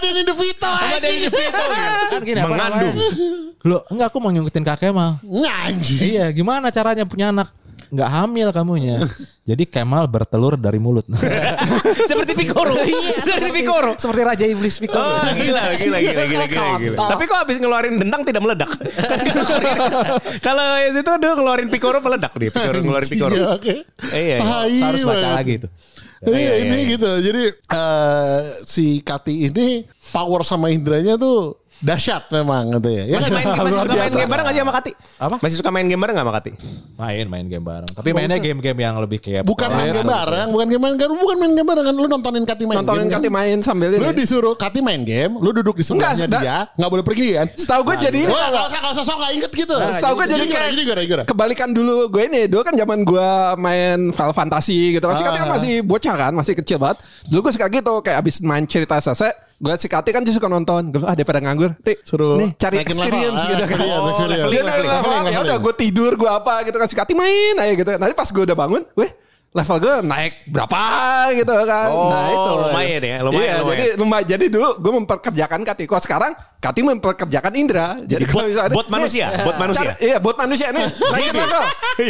Danny 0.00 0.22
DeVito 0.24 0.70
Sama 0.70 0.96
Danny 1.02 1.18
DeVito. 1.26 1.62
kan 2.10 2.20
gini 2.22 2.38
apa 2.40 2.48
Mengandung. 2.48 2.94
namanya? 2.96 3.66
Lo 3.66 3.78
enggak 3.92 4.06
aku 4.08 4.18
mau 4.22 4.30
nyungkitin 4.30 4.64
kakek 4.64 4.94
mah. 4.94 5.18
anjing 5.66 6.00
Iya, 6.16 6.30
gimana 6.32 6.70
caranya 6.70 7.04
punya 7.04 7.28
anak? 7.34 7.50
Nggak 7.96 8.10
hamil 8.12 8.48
kamunya. 8.52 9.00
Jadi 9.48 9.64
Kemal 9.64 10.04
bertelur 10.04 10.60
dari 10.60 10.76
mulut. 10.76 11.08
Seperti 12.10 12.36
Pikoro. 12.36 12.76
Seperti 13.24 13.48
Pikoro. 13.56 13.96
Seperti 13.96 14.20
Raja 14.20 14.44
Iblis 14.44 14.76
Piccolo. 14.76 15.06
Oh 15.06 15.32
gila, 15.32 15.72
gila, 15.72 15.98
gila, 16.04 16.24
gila, 16.28 16.44
gila, 16.44 16.70
gila. 16.76 16.96
Tapi 17.00 17.22
kok 17.24 17.38
habis 17.40 17.56
ngeluarin 17.56 17.96
dendang 17.96 18.20
tidak 18.28 18.44
meledak? 18.44 18.68
Kalau 20.46 20.66
yang 20.82 20.92
itu 20.92 21.12
dia 21.16 21.32
ngeluarin 21.32 21.68
Pikoro 21.72 22.04
meledak 22.04 22.36
dia. 22.36 22.52
Pikoro 22.52 22.78
ngeluarin 22.84 23.08
Pikoro. 23.08 23.32
Iya, 23.32 23.46
oke 23.56 23.74
Iya, 24.12 24.36
iya. 24.68 24.84
Harus 24.92 25.02
baca 25.08 25.28
lagi 25.40 25.64
itu. 25.64 25.68
Iya, 26.26 26.36
Iya, 26.36 26.36
iya, 26.36 26.52
ini 26.66 26.76
iya. 26.76 26.90
gitu. 26.96 27.10
Jadi 27.24 27.42
eh, 27.54 28.40
si 28.66 28.86
Kati 29.00 29.48
ini 29.48 29.88
power 30.12 30.44
sama 30.44 30.68
Indranya 30.68 31.16
tuh 31.16 31.64
dahsyat 31.76 32.24
memang 32.30 32.72
gitu 32.74 32.88
ya. 32.88 33.04
Ya 33.04 33.16
Masih 33.16 33.28
kan? 33.28 33.36
main, 33.36 33.46
masih 33.46 33.76
suka 33.76 33.94
main 33.94 34.12
game 34.12 34.30
bareng 34.30 34.46
aja 34.48 34.60
sama 34.60 34.72
Kati? 34.72 34.92
Apa? 35.16 35.36
Masih 35.38 35.56
suka 35.60 35.70
main 35.70 35.86
game 35.86 36.00
bareng 36.00 36.14
gak 36.14 36.24
sama 36.24 36.34
Kati? 36.40 36.50
Main 36.96 37.24
main 37.28 37.44
game 37.46 37.60
bareng. 37.60 37.90
Tapi 37.92 38.08
mainnya 38.10 38.38
game-game 38.38 38.78
yang 38.80 38.96
lebih 38.96 39.18
kayak 39.20 39.42
Bukan 39.44 39.68
main 39.68 39.92
game 39.92 40.08
bareng, 40.08 40.48
bukan 40.48 40.66
game 40.66 40.82
bareng, 40.82 40.96
bukan 41.14 41.36
main 41.36 41.52
game 41.52 41.68
bareng 41.68 41.84
kan 41.84 41.94
lu 41.94 42.06
nontonin 42.06 42.44
Kati 42.44 42.64
main 42.64 42.76
Nontonin 42.80 43.06
game. 43.06 43.12
kan? 43.12 43.20
Kati 43.20 43.28
main 43.28 43.56
sambil 43.60 43.88
Lu 43.92 44.00
ini. 44.00 44.16
disuruh 44.16 44.54
Kati 44.54 44.80
main 44.80 45.04
game, 45.04 45.36
lu 45.36 45.52
duduk 45.52 45.76
di 45.76 45.84
sebelahnya 45.84 46.24
Enggak, 46.24 46.42
dia, 46.42 46.58
nggak 46.74 46.90
boleh 46.90 47.04
pergi 47.04 47.28
kan? 47.34 47.46
Setahu 47.52 47.80
gue 47.84 47.96
jadi 48.00 48.18
ini. 48.24 48.32
Wah, 48.32 48.48
nggak 48.48 48.64
usah, 48.66 48.78
nggak 48.80 48.92
usah 48.96 49.04
sok 49.04 49.16
nggak 49.16 49.32
inget 49.36 49.50
gitu. 49.52 49.74
Setahu 49.92 50.12
gue 50.16 50.26
jadi 50.26 50.44
kayak 50.48 50.70
kebalikan 51.28 51.68
dulu 51.70 52.08
gue 52.08 52.22
ini 52.24 52.40
dulu 52.46 52.62
kan 52.62 52.74
zaman 52.74 52.98
gue 53.02 53.28
main 53.56 53.98
Final 54.10 54.32
Fantasy 54.32 54.96
gitu 54.96 55.04
kan. 55.04 55.16
Si 55.16 55.24
Kati 55.24 55.38
kan 55.38 55.44
Ah. 55.46 55.54
masih 55.54 55.72
bocah 55.80 56.14
kan, 56.16 56.32
masih 56.32 56.52
kecil 56.56 56.80
banget. 56.80 57.04
Dulu 57.28 57.46
gue 57.46 57.52
suka 57.52 57.68
gitu 57.68 57.94
kayak 58.00 58.18
abis 58.18 58.40
main 58.40 58.64
cerita 58.64 58.96
selesai. 58.96 59.45
Gue 59.56 59.72
liat 59.72 59.80
si 59.80 59.88
Kati 59.88 60.12
kan 60.12 60.20
dia 60.20 60.36
suka 60.36 60.46
nonton. 60.46 60.92
Gue 60.92 61.00
ah 61.02 61.16
daripada 61.16 61.40
nganggur. 61.40 61.72
Ti, 61.80 61.96
Suruh 62.04 62.36
nih 62.36 62.52
cari 62.54 62.76
naikin 62.76 62.92
level. 62.92 63.02
experience 63.02 63.36
Ah, 63.36 63.46
gitu 63.46 63.54
kan. 63.56 63.64
experience, 63.66 63.96
Oh, 63.96 64.10
experience. 64.12 64.50
Dia 64.52 64.62
level 64.62 64.86
ya 65.26 65.38
udah 65.42 65.56
gue 65.58 65.74
tidur 65.74 66.12
gue 66.14 66.28
apa 66.28 66.54
gitu 66.62 66.76
kan 66.76 66.86
si 66.86 66.94
Kati 66.94 67.12
main 67.12 67.56
aja 67.56 67.72
gitu. 67.72 67.90
Nanti 67.96 68.12
pas 68.12 68.28
gue 68.28 68.42
udah 68.44 68.56
bangun, 68.56 68.82
weh 68.94 69.10
level 69.56 69.76
gue 69.80 69.94
naik 70.04 70.32
berapa 70.46 70.80
gitu 71.32 71.54
kan. 71.64 71.88
Oh, 71.88 72.12
nah 72.12 72.24
itu. 72.28 72.52
lumayan 72.62 73.00
ya, 73.00 73.16
lumayan, 73.20 73.40
Iya, 73.40 73.54
lumayan. 73.56 73.72
jadi 73.72 73.86
lumayan. 73.96 74.26
Jadi 74.28 74.44
dulu 74.46 74.68
gue 74.76 74.92
memperkerjakan 74.94 75.60
Kati. 75.62 75.82
Kok 75.84 75.98
sekarang 75.98 76.32
Kati 76.56 76.80
memperkerjakan 76.82 77.52
Indra. 77.54 77.86
Jadi, 78.02 78.22
bot- 78.22 78.32
kalau 78.34 78.46
misalnya- 78.46 78.74
bot 78.74 78.88
manusia, 78.88 79.26
Nih, 79.32 79.42
bot 79.42 79.56
manusia. 79.56 79.82
cara- 79.86 79.98
iya, 79.98 80.16
bot 80.18 80.36
manusia 80.36 80.66
nih. 80.70 80.86
Naikin 80.86 81.32
level. 81.32 81.62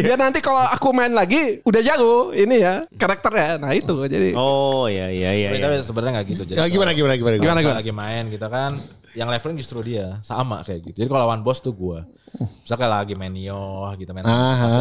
Biar 0.02 0.18
nanti 0.18 0.38
kalau 0.40 0.64
aku 0.66 0.88
main 0.90 1.12
lagi 1.12 1.62
udah 1.62 1.80
jago 1.80 2.14
ini 2.32 2.56
ya 2.58 2.82
karakternya. 2.92 3.58
Nah 3.58 3.70
itu 3.70 3.94
jadi. 4.04 4.34
Oh 4.34 4.86
iya 4.86 5.06
iya 5.08 5.30
iya. 5.32 5.48
Tapi 5.52 5.62
iya. 5.72 5.80
sebenarnya 5.80 6.12
nggak 6.16 6.26
gitu. 6.28 6.42
Jadi 6.44 6.56
Ya, 6.56 6.66
gimana 6.66 6.90
gimana 6.90 7.14
gimana 7.14 7.32
Kalau 7.32 7.44
gimana. 7.44 7.58
misalnya 7.60 7.78
lagi 7.78 7.94
main 7.94 8.24
gitu 8.28 8.46
kan, 8.48 8.70
yang 9.16 9.32
leveling 9.32 9.56
justru 9.56 9.80
dia 9.80 10.20
sama 10.20 10.60
kayak 10.60 10.92
gitu. 10.92 10.96
Jadi 11.00 11.08
kalau 11.08 11.24
lawan 11.24 11.40
bos 11.40 11.64
tuh 11.64 11.72
gue. 11.72 12.04
Misalnya 12.36 12.80
kayak 12.84 12.92
lagi 13.00 13.14
main 13.16 13.32
Nioh 13.32 13.88
gitu 13.96 14.12
main 14.12 14.28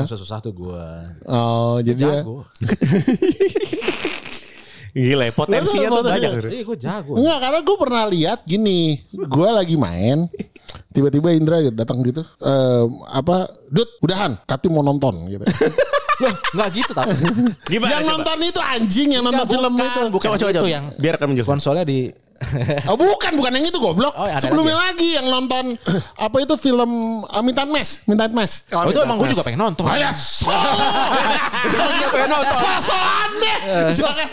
susah 0.04 0.20
susah 0.20 0.38
tuh 0.44 0.52
gue. 0.52 0.86
Oh, 1.24 1.80
jadi 1.80 1.96
ya. 1.96 2.12
Jago. 2.20 2.44
Gila 4.96 5.28
ya, 5.28 5.34
potensinya 5.36 5.88
tuh 5.92 6.08
banyak. 6.08 6.32
Iya 6.52 6.64
gue 6.64 6.78
jago. 6.80 7.14
Enggak, 7.20 7.38
karena 7.44 7.60
gue 7.68 7.78
pernah 7.80 8.04
lihat 8.08 8.40
gini, 8.48 8.96
gue 9.12 9.50
lagi 9.52 9.76
main, 9.76 10.32
tiba-tiba 10.96 11.36
Indra 11.36 11.60
datang 11.68 12.00
gitu, 12.00 12.24
eh, 12.24 12.84
apa, 13.12 13.44
Dut, 13.68 13.92
udahan, 14.00 14.40
Kati 14.48 14.72
mau 14.72 14.80
nonton 14.80 15.28
gitu. 15.28 15.44
Loh, 16.24 16.32
nggak 16.32 16.70
gitu 16.72 16.92
tapi. 16.96 17.12
Gimana? 17.68 17.92
yang 17.92 18.04
coba? 18.08 18.12
nonton 18.16 18.38
itu 18.48 18.62
anjing 18.64 19.10
yang 19.20 19.24
nonton 19.28 19.44
film 19.52 19.74
itu. 19.76 20.02
bukan 20.16 20.28
Coba, 20.32 20.38
coba, 20.40 20.52
itu 20.56 20.64
coba. 20.64 20.72
yang 20.72 20.86
Biarkan 20.96 21.26
menjelaskan. 21.28 21.52
konsolnya 21.60 21.84
di 21.84 22.08
Oh, 22.92 23.00
bukan, 23.00 23.32
bukan 23.40 23.52
yang 23.56 23.66
itu 23.68 23.80
goblok. 23.80 24.12
Oh, 24.16 24.28
ada 24.28 24.44
Sebelumnya 24.44 24.76
lagi. 24.76 25.16
yang 25.16 25.28
nonton 25.32 25.80
apa 26.20 26.36
itu 26.44 26.56
film 26.60 27.24
uh, 27.24 27.42
Mintan 27.42 27.72
Mes, 27.72 28.04
Mintan 28.06 28.32
Mes. 28.36 28.68
Oh, 28.76 28.84
itu 28.88 29.00
emang 29.02 29.18
gue 29.18 29.32
juga 29.32 29.44
pengen 29.44 29.60
nonton. 29.64 29.88
Ada. 29.88 30.12
Dia 31.72 31.88
juga 31.96 32.08
pengen 32.14 32.30
nonton. 32.36 32.60
Sosokan 32.60 33.30
deh. 33.40 33.58
Jangan 33.96 34.28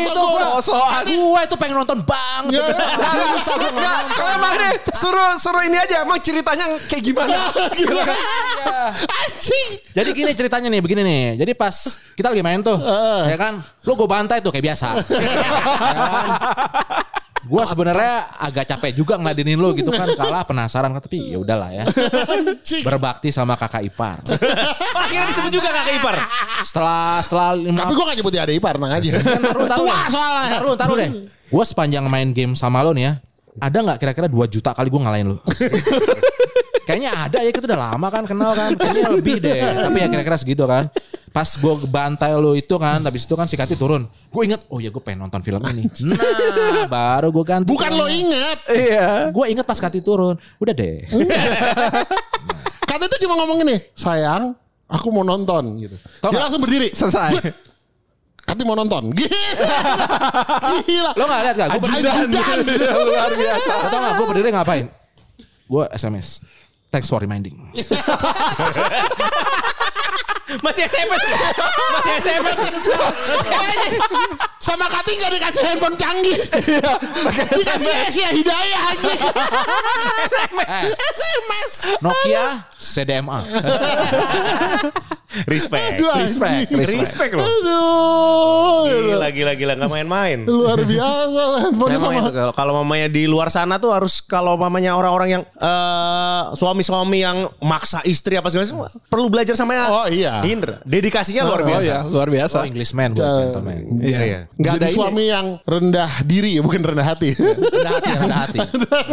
itu 0.00 0.16
sosok 0.16 0.64
so-soan. 0.64 1.02
Gue 1.06 1.40
itu 1.44 1.56
pengen 1.60 1.76
nonton 1.84 1.98
banget. 2.02 2.72
Ya. 2.72 3.94
Kalau 4.12 4.30
emang 4.36 4.52
deh 4.56 4.72
suruh 4.96 5.30
suruh 5.38 5.62
ini 5.64 5.76
aja 5.76 6.02
emang 6.02 6.18
ceritanya 6.24 6.66
kayak 6.88 7.02
gimana? 7.04 7.36
Gitu 7.76 7.94
kan. 7.94 8.16
Anjing. 9.06 9.70
Jadi 9.92 10.08
gini 10.16 10.32
ceritanya 10.32 10.68
nih, 10.72 10.80
begini 10.80 11.02
nih. 11.04 11.24
Jadi 11.36 11.52
pas 11.52 11.76
kita 12.16 12.32
lagi 12.32 12.40
main 12.40 12.64
tuh, 12.64 12.80
ya 13.28 13.36
kan, 13.36 13.60
lu 13.84 13.92
gue 13.92 14.08
bantai 14.08 14.40
tuh 14.40 14.50
kayak 14.50 14.72
biasa. 14.72 14.88
Gue 17.52 17.64
sebenarnya 17.68 18.32
agak 18.40 18.64
capek 18.64 18.96
juga 18.96 19.20
ngeladenin 19.20 19.60
lu 19.60 19.76
gitu 19.76 19.92
kan, 19.92 20.08
kalah 20.16 20.40
penasaran 20.48 20.88
kan, 20.96 21.04
tapi 21.04 21.36
ya 21.36 21.36
udahlah 21.36 21.68
ya. 21.68 21.84
Berbakti 22.80 23.28
sama 23.28 23.60
kakak 23.60 23.84
ipar. 23.92 24.24
Akhirnya 25.04 25.28
disebut 25.36 25.52
juga 25.52 25.68
kakak 25.68 25.94
ipar. 26.00 26.16
Setelah 26.64 27.20
setelah 27.20 27.52
lima 27.52 27.84
Tapi 27.84 27.92
gue 27.92 28.04
gak 28.08 28.16
nyebut 28.16 28.32
dia 28.32 28.42
ada 28.48 28.54
ipar, 28.56 28.80
tenang 28.80 28.92
aja. 28.96 29.10
Ntar 29.20 29.52
lu, 29.52 29.64
ntar 29.68 29.76
lu 29.76 29.84
Tua 29.84 29.98
soalnya. 30.08 30.48
Ntar 30.48 30.62
lu, 30.64 30.72
ntar 30.80 30.86
lu 30.88 30.94
deh. 30.96 31.10
Gue 31.52 31.64
sepanjang 31.68 32.08
main 32.08 32.32
game 32.32 32.56
sama 32.56 32.80
lo 32.80 32.96
nih 32.96 33.04
ya, 33.04 33.12
ada 33.60 33.78
nggak 33.84 33.98
kira-kira 34.00 34.26
2 34.32 34.48
juta 34.48 34.72
kali 34.72 34.88
gue 34.88 35.00
ngalahin 35.04 35.26
lo? 35.36 35.38
Kayaknya 36.88 37.10
ada 37.14 37.38
ya, 37.44 37.50
kita 37.52 37.68
udah 37.68 37.80
lama 37.92 38.08
kan 38.08 38.24
kenal 38.24 38.56
kan. 38.56 38.72
Kayaknya 38.74 39.08
lebih 39.12 39.36
deh. 39.38 39.60
Tapi 39.60 39.98
ya 40.00 40.06
kira-kira 40.08 40.36
segitu 40.40 40.64
kan. 40.64 40.88
Pas 41.32 41.48
gue 41.48 41.74
bantai 41.88 42.36
lo 42.36 42.52
itu 42.52 42.76
kan, 42.76 43.00
habis 43.00 43.24
itu 43.24 43.32
kan 43.32 43.48
si 43.48 43.56
Kati 43.56 43.72
turun. 43.72 44.04
Gue 44.28 44.44
inget, 44.44 44.68
oh 44.68 44.84
ya 44.84 44.92
gue 44.92 45.00
pengen 45.00 45.24
nonton 45.24 45.40
film 45.40 45.64
ini. 45.72 45.88
Nah, 46.12 46.84
baru 46.92 47.32
gue 47.32 47.44
ganti. 47.48 47.68
Bukan 47.72 47.92
lo 47.96 48.04
inget. 48.04 48.58
Iya. 48.68 49.32
Gue 49.32 49.48
inget 49.48 49.64
pas 49.64 49.80
Kati 49.80 50.04
turun. 50.04 50.36
Udah 50.60 50.76
deh. 50.76 51.08
Kata 52.90 53.08
itu 53.08 53.24
cuma 53.24 53.40
ngomong 53.40 53.64
gini, 53.64 53.80
sayang, 53.96 54.52
aku 54.84 55.08
mau 55.08 55.24
nonton 55.24 55.80
gitu. 55.80 55.96
Tau 56.20 56.28
dia 56.28 56.44
langsung 56.44 56.60
berdiri. 56.60 56.92
Selesai. 56.92 57.32
Kati 58.44 58.62
mau 58.68 58.76
nonton. 58.76 59.08
Gila. 60.84 61.12
Lo 61.16 61.24
gak 61.24 61.40
liat 61.48 61.56
gak? 61.56 61.68
Gue 61.72 61.80
berdiri. 61.80 62.08
Ajudan. 62.12 62.58
Luar 63.08 63.32
biasa. 63.32 63.72
Lo 63.72 63.88
tau 63.88 64.00
gak 64.04 64.14
gue 64.20 64.26
berdiri 64.36 64.48
ngapain? 64.52 64.86
Gue 65.64 65.88
SMS. 65.96 66.44
Thanks 66.92 67.08
for 67.08 67.24
reminding. 67.24 67.56
Masih 70.60 70.84
SMS. 70.84 71.22
Masih 71.96 72.12
SMS. 72.20 72.58
Sama 74.60 74.86
Kati 74.92 75.16
gak 75.16 75.32
dikasih 75.32 75.62
handphone 75.64 75.96
canggih. 75.96 76.36
dikasih 77.56 77.90
Asia 78.04 78.28
Hidayah 78.36 78.82
aja. 78.92 79.12
Eh, 80.62 80.84
SMS. 80.92 81.72
Nokia 82.04 82.44
CDMA. 82.76 83.38
Respect. 85.44 85.96
Aduh, 85.96 86.12
Respect, 86.14 86.68
respect. 86.70 87.00
Respect 87.00 87.32
loh. 87.32 87.42
Aduh. 87.42 88.82
Gila 89.12 89.28
gila 89.30 89.52
gila 89.54 89.72
nggak 89.76 89.90
main-main. 89.90 90.38
Luar 90.44 90.78
biasa 90.78 91.42
lah 91.42 91.60
handphonenya 91.62 91.98
Memang 91.98 92.12
sama. 92.12 92.20
itu 92.20 92.30
kalau- 92.32 92.54
kalau 92.54 92.72
mamanya 92.78 93.08
di 93.08 93.24
luar 93.24 93.48
sana 93.48 93.76
tuh 93.76 93.90
harus 93.90 94.20
kalau 94.20 94.54
mamanya 94.54 94.92
orang-orang 94.92 95.28
yang 95.30 95.42
eh, 95.44 96.42
suami-suami 96.52 97.18
yang 97.18 97.38
maksa 97.58 98.02
istri 98.04 98.34
apa 98.34 98.48
segala 98.48 98.68
perlu 99.04 99.28
belajar 99.28 99.54
sama 99.54 99.74
Oh, 99.74 100.06
iya. 100.06 100.44
Indra. 100.44 100.84
Dedikasinya 100.84 101.42
luar 101.42 101.60
Oh 101.60 101.66
biasa. 101.66 101.82
iya, 101.82 101.98
luar 102.04 102.28
biasa. 102.28 102.56
Oh 102.58 102.64
Englishman 102.64 103.12
buat 103.12 103.24
gentleman. 103.24 103.74
Iya, 103.98 104.18
iya. 104.20 104.40
Jadi 104.54 104.76
ada 104.76 104.86
ini. 104.86 104.94
suami 104.94 105.24
yang 105.26 105.46
rendah 105.62 106.12
diri 106.22 106.50
ya, 106.54 106.62
bukan 106.62 106.82
rendah 106.84 107.06
hati. 107.06 107.30
Rendah 107.32 107.90
hati, 107.90 108.10
rendah 108.20 108.38
hati. 108.38 108.58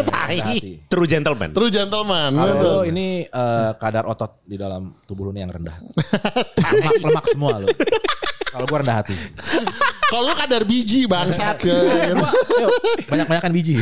Tai. 0.03 0.37
hati. 0.37 0.59
True 0.85 1.05
gentleman. 1.05 1.49
Terus 1.51 1.69
gentleman. 1.69 2.31
Kalau 2.35 2.83
ini 2.83 3.23
eh, 3.23 3.71
kadar 3.75 4.03
otot 4.05 4.43
di 4.43 4.55
dalam 4.55 4.91
tubuh 5.05 5.23
lo 5.23 5.31
nih 5.31 5.41
yang 5.41 5.53
rendah. 5.53 5.75
Lemak, 6.57 6.93
lemak 7.03 7.25
semua 7.29 7.53
lo. 7.63 7.67
Kalau 8.49 8.65
gua 8.65 8.81
rendah 8.81 8.97
hati. 9.05 9.13
Kalau 10.09 10.25
lu 10.25 10.33
kadar 10.33 10.65
biji 10.65 11.05
bangsat 11.05 11.61
ya. 11.61 11.77
Banyak-banyakan 13.05 13.51
biji. 13.53 13.77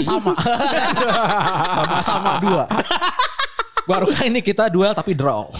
sama. 0.00 0.32
Sama-sama 1.76 2.40
dua. 2.40 2.64
Baru 3.84 4.08
kali 4.08 4.32
ini 4.32 4.40
kita 4.40 4.72
duel 4.72 4.96
tapi 4.96 5.12
draw. 5.12 5.52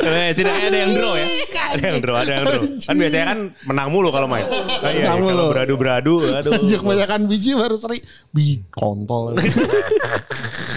Eh, 0.00 0.30
setidaknya 0.32 0.66
ada 0.68 0.78
yang 0.82 0.92
draw 0.92 1.12
ya. 1.14 1.26
Ada 1.70 1.84
yang 1.84 1.98
draw, 2.02 2.16
ada 2.16 2.32
yang 2.34 2.44
draw. 2.46 2.62
Kan 2.82 2.96
biasanya 2.96 3.26
kan 3.30 3.38
menang 3.66 3.88
mulu 3.90 4.08
kalau 4.10 4.26
main. 4.26 4.44
Ah, 4.44 4.90
iya, 4.90 5.10
Menang 5.12 5.18
kalau 5.22 5.44
mulu. 5.44 5.44
beradu-beradu, 5.54 6.14
aduh. 6.34 6.52
Anjir 6.56 6.78
kebanyakan 6.80 7.20
biji 7.26 7.50
baru 7.54 7.76
sering. 7.76 8.02
Biji 8.30 8.64
kontol. 8.70 9.36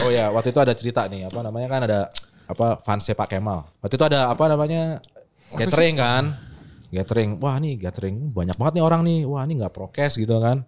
Oh 0.03 0.11
ya, 0.11 0.27
waktu 0.29 0.51
itu 0.51 0.59
ada 0.59 0.73
cerita 0.75 1.07
nih, 1.07 1.31
apa 1.31 1.39
namanya 1.39 1.67
kan 1.71 1.81
ada 1.87 1.99
apa 2.43 2.75
fansnya 2.83 3.15
Pak 3.15 3.27
Kemal. 3.31 3.63
Waktu 3.79 3.95
itu 3.95 4.05
ada 4.05 4.27
apa 4.27 4.43
namanya 4.51 4.99
gathering 5.55 5.95
kan, 5.95 6.35
gathering. 6.91 7.39
Wah 7.39 7.55
nih 7.55 7.79
gathering 7.79 8.29
banyak 8.29 8.57
banget 8.59 8.73
nih 8.79 8.83
orang 8.83 9.01
nih. 9.07 9.23
Wah 9.23 9.47
ini 9.47 9.63
nggak 9.63 9.71
prokes 9.71 10.19
gitu 10.19 10.43
kan. 10.43 10.67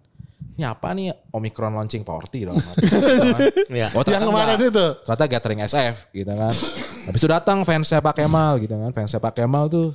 Ini 0.56 0.64
apa 0.64 0.96
nih 0.96 1.12
Omicron 1.36 1.76
launching 1.76 2.00
party 2.00 2.48
dong. 2.48 2.56
Oh, 3.92 4.00
ternyata 4.00 4.08
Yang 4.16 4.24
kemarin 4.32 4.56
enggak. 4.56 4.72
itu. 4.72 4.86
Ternyata 5.04 5.24
gathering 5.28 5.60
SF 5.68 5.96
gitu 6.16 6.32
kan. 6.32 6.54
Habis 7.06 7.20
itu 7.20 7.28
datang 7.28 7.58
fansnya 7.62 8.00
Pak 8.00 8.14
Kemal 8.16 8.56
gitu 8.64 8.72
kan. 8.72 8.90
Fansnya 8.96 9.20
Pak 9.20 9.36
Kemal 9.36 9.68
tuh 9.68 9.92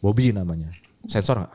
Bobby 0.00 0.32
namanya. 0.32 0.72
Sensor 1.04 1.44
nggak? 1.44 1.52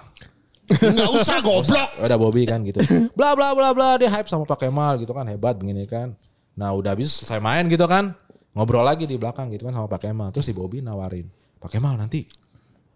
Enggak 0.65 1.09
usah 1.09 1.37
goblok. 1.41 1.89
Ada 1.97 2.15
Bobby 2.21 2.45
kan 2.45 2.61
gitu. 2.61 2.85
Bla 3.17 3.33
bla 3.33 3.57
bla 3.57 3.73
bla 3.73 3.97
dia 3.97 4.13
hype 4.13 4.29
sama 4.29 4.45
Pak 4.45 4.61
Kemal 4.61 5.01
gitu 5.01 5.13
kan 5.13 5.25
hebat 5.25 5.57
begini 5.57 5.89
kan. 5.89 6.13
Nah 6.53 6.69
udah 6.77 6.93
habis 6.93 7.17
selesai 7.17 7.41
main 7.41 7.65
gitu 7.65 7.89
kan. 7.89 8.13
Ngobrol 8.53 8.85
lagi 8.85 9.09
di 9.09 9.17
belakang 9.17 9.49
gitu 9.49 9.65
kan 9.65 9.73
sama 9.73 9.89
Pak 9.89 10.05
Kemal. 10.05 10.29
Terus 10.29 10.45
si 10.45 10.53
Bobby 10.53 10.85
nawarin. 10.85 11.25
Pak 11.57 11.73
Kemal 11.73 11.97
nanti 11.97 12.29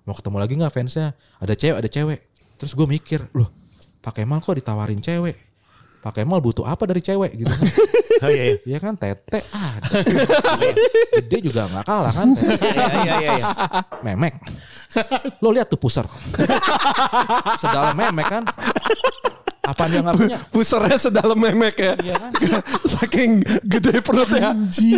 mau 0.06 0.14
ketemu 0.14 0.38
lagi 0.38 0.54
nggak 0.62 0.74
fansnya? 0.74 1.18
Ada 1.42 1.54
cewek 1.58 1.78
ada 1.82 1.90
cewek. 1.90 2.20
Terus 2.62 2.72
gue 2.78 2.86
mikir 2.86 3.26
loh 3.34 3.50
Pak 4.00 4.14
Kemal 4.16 4.40
kok 4.40 4.56
ditawarin 4.56 5.04
cewek? 5.04 5.36
Pak 6.00 6.16
Kemal 6.16 6.40
butuh 6.40 6.64
apa 6.64 6.88
dari 6.88 7.04
cewek 7.04 7.36
gitu 7.36 7.52
kan. 7.52 7.68
Oh 8.20 8.28
iya, 8.28 8.52
iya. 8.52 8.56
Iya 8.68 8.80
kan 8.84 9.00
tete 9.00 9.40
ada. 9.48 10.04
Gede 11.24 11.40
juga 11.40 11.72
nggak 11.72 11.88
kalah 11.88 12.12
kan. 12.12 12.36
Iya, 12.36 12.88
iya, 13.00 13.14
iya, 13.16 13.32
iya. 13.40 13.48
Memek. 14.04 14.36
Lo 15.40 15.56
lihat 15.56 15.72
tuh 15.72 15.80
puser. 15.80 16.04
Sedalam 17.64 17.96
memek 17.96 18.28
kan. 18.28 18.44
Apa 19.70 19.86
dia 19.86 20.02
nggak 20.02 20.18
punya? 20.18 20.38
Pusernya 20.50 20.98
sedalam 20.98 21.38
memek 21.38 21.76
ya. 21.78 21.94
Iya 22.02 22.16
kan? 22.18 22.32
Saking 22.98 23.46
gede 23.62 24.02
perutnya. 24.02 24.58
Anjir. 24.58 24.98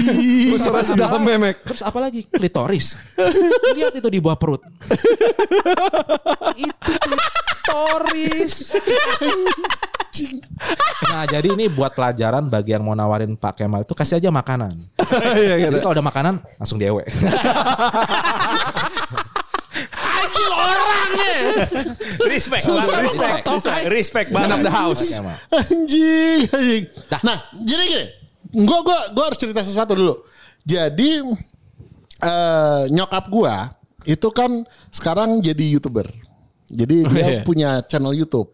Pusernya 0.55 0.85
sedalam 0.95 1.19
memek. 1.19 1.59
Terus 1.67 1.83
apa 1.83 1.99
lagi? 1.99 2.23
Klitoris. 2.31 2.95
Lihat 3.75 3.99
itu 3.99 4.07
di 4.07 4.23
bawah 4.23 4.39
perut. 4.39 4.63
itu 6.55 6.93
klitoris. 6.95 8.71
Nah 11.07 11.23
jadi 11.23 11.55
ini 11.55 11.71
buat 11.71 11.95
pelajaran 11.95 12.47
bagi 12.51 12.75
yang 12.75 12.83
mau 12.83 12.95
nawarin 12.95 13.35
Pak 13.39 13.63
Kemal 13.63 13.87
itu 13.87 13.95
kasih 13.95 14.19
aja 14.19 14.29
makanan. 14.31 14.71
Iya 15.11 15.55
gitu. 15.59 15.67
Jadi 15.75 15.77
kalau 15.83 15.93
ada 15.95 16.03
makanan 16.03 16.33
langsung 16.59 16.79
dewe. 16.79 17.03
Anjing 20.41 20.53
orang 20.57 21.09
nih. 21.13 21.39
Respect, 22.25 22.63
Susah 22.65 22.97
respect, 23.01 23.43
respect 23.89 24.27
Man 24.33 24.49
banget. 24.49 24.55
of 24.57 24.61
the 24.65 24.73
house. 24.73 25.03
Kemal. 25.05 25.35
Anjing, 25.53 26.39
anjing. 26.49 26.83
Nah, 27.21 27.37
jadi 27.61 27.83
gini. 27.85 28.05
Gue 28.51 28.79
gua, 28.83 28.99
gua 29.15 29.23
harus 29.31 29.39
cerita 29.39 29.63
sesuatu 29.63 29.95
dulu. 29.95 30.15
Jadi 30.65 31.23
eh 32.21 32.83
nyokap 32.93 33.25
gua 33.31 33.73
itu 34.05 34.27
kan 34.33 34.65
sekarang 34.91 35.39
jadi 35.41 35.77
youtuber. 35.77 36.05
Jadi 36.71 37.03
dia 37.07 37.25
iya. 37.27 37.41
punya 37.43 37.83
channel 37.85 38.15
YouTube. 38.15 38.51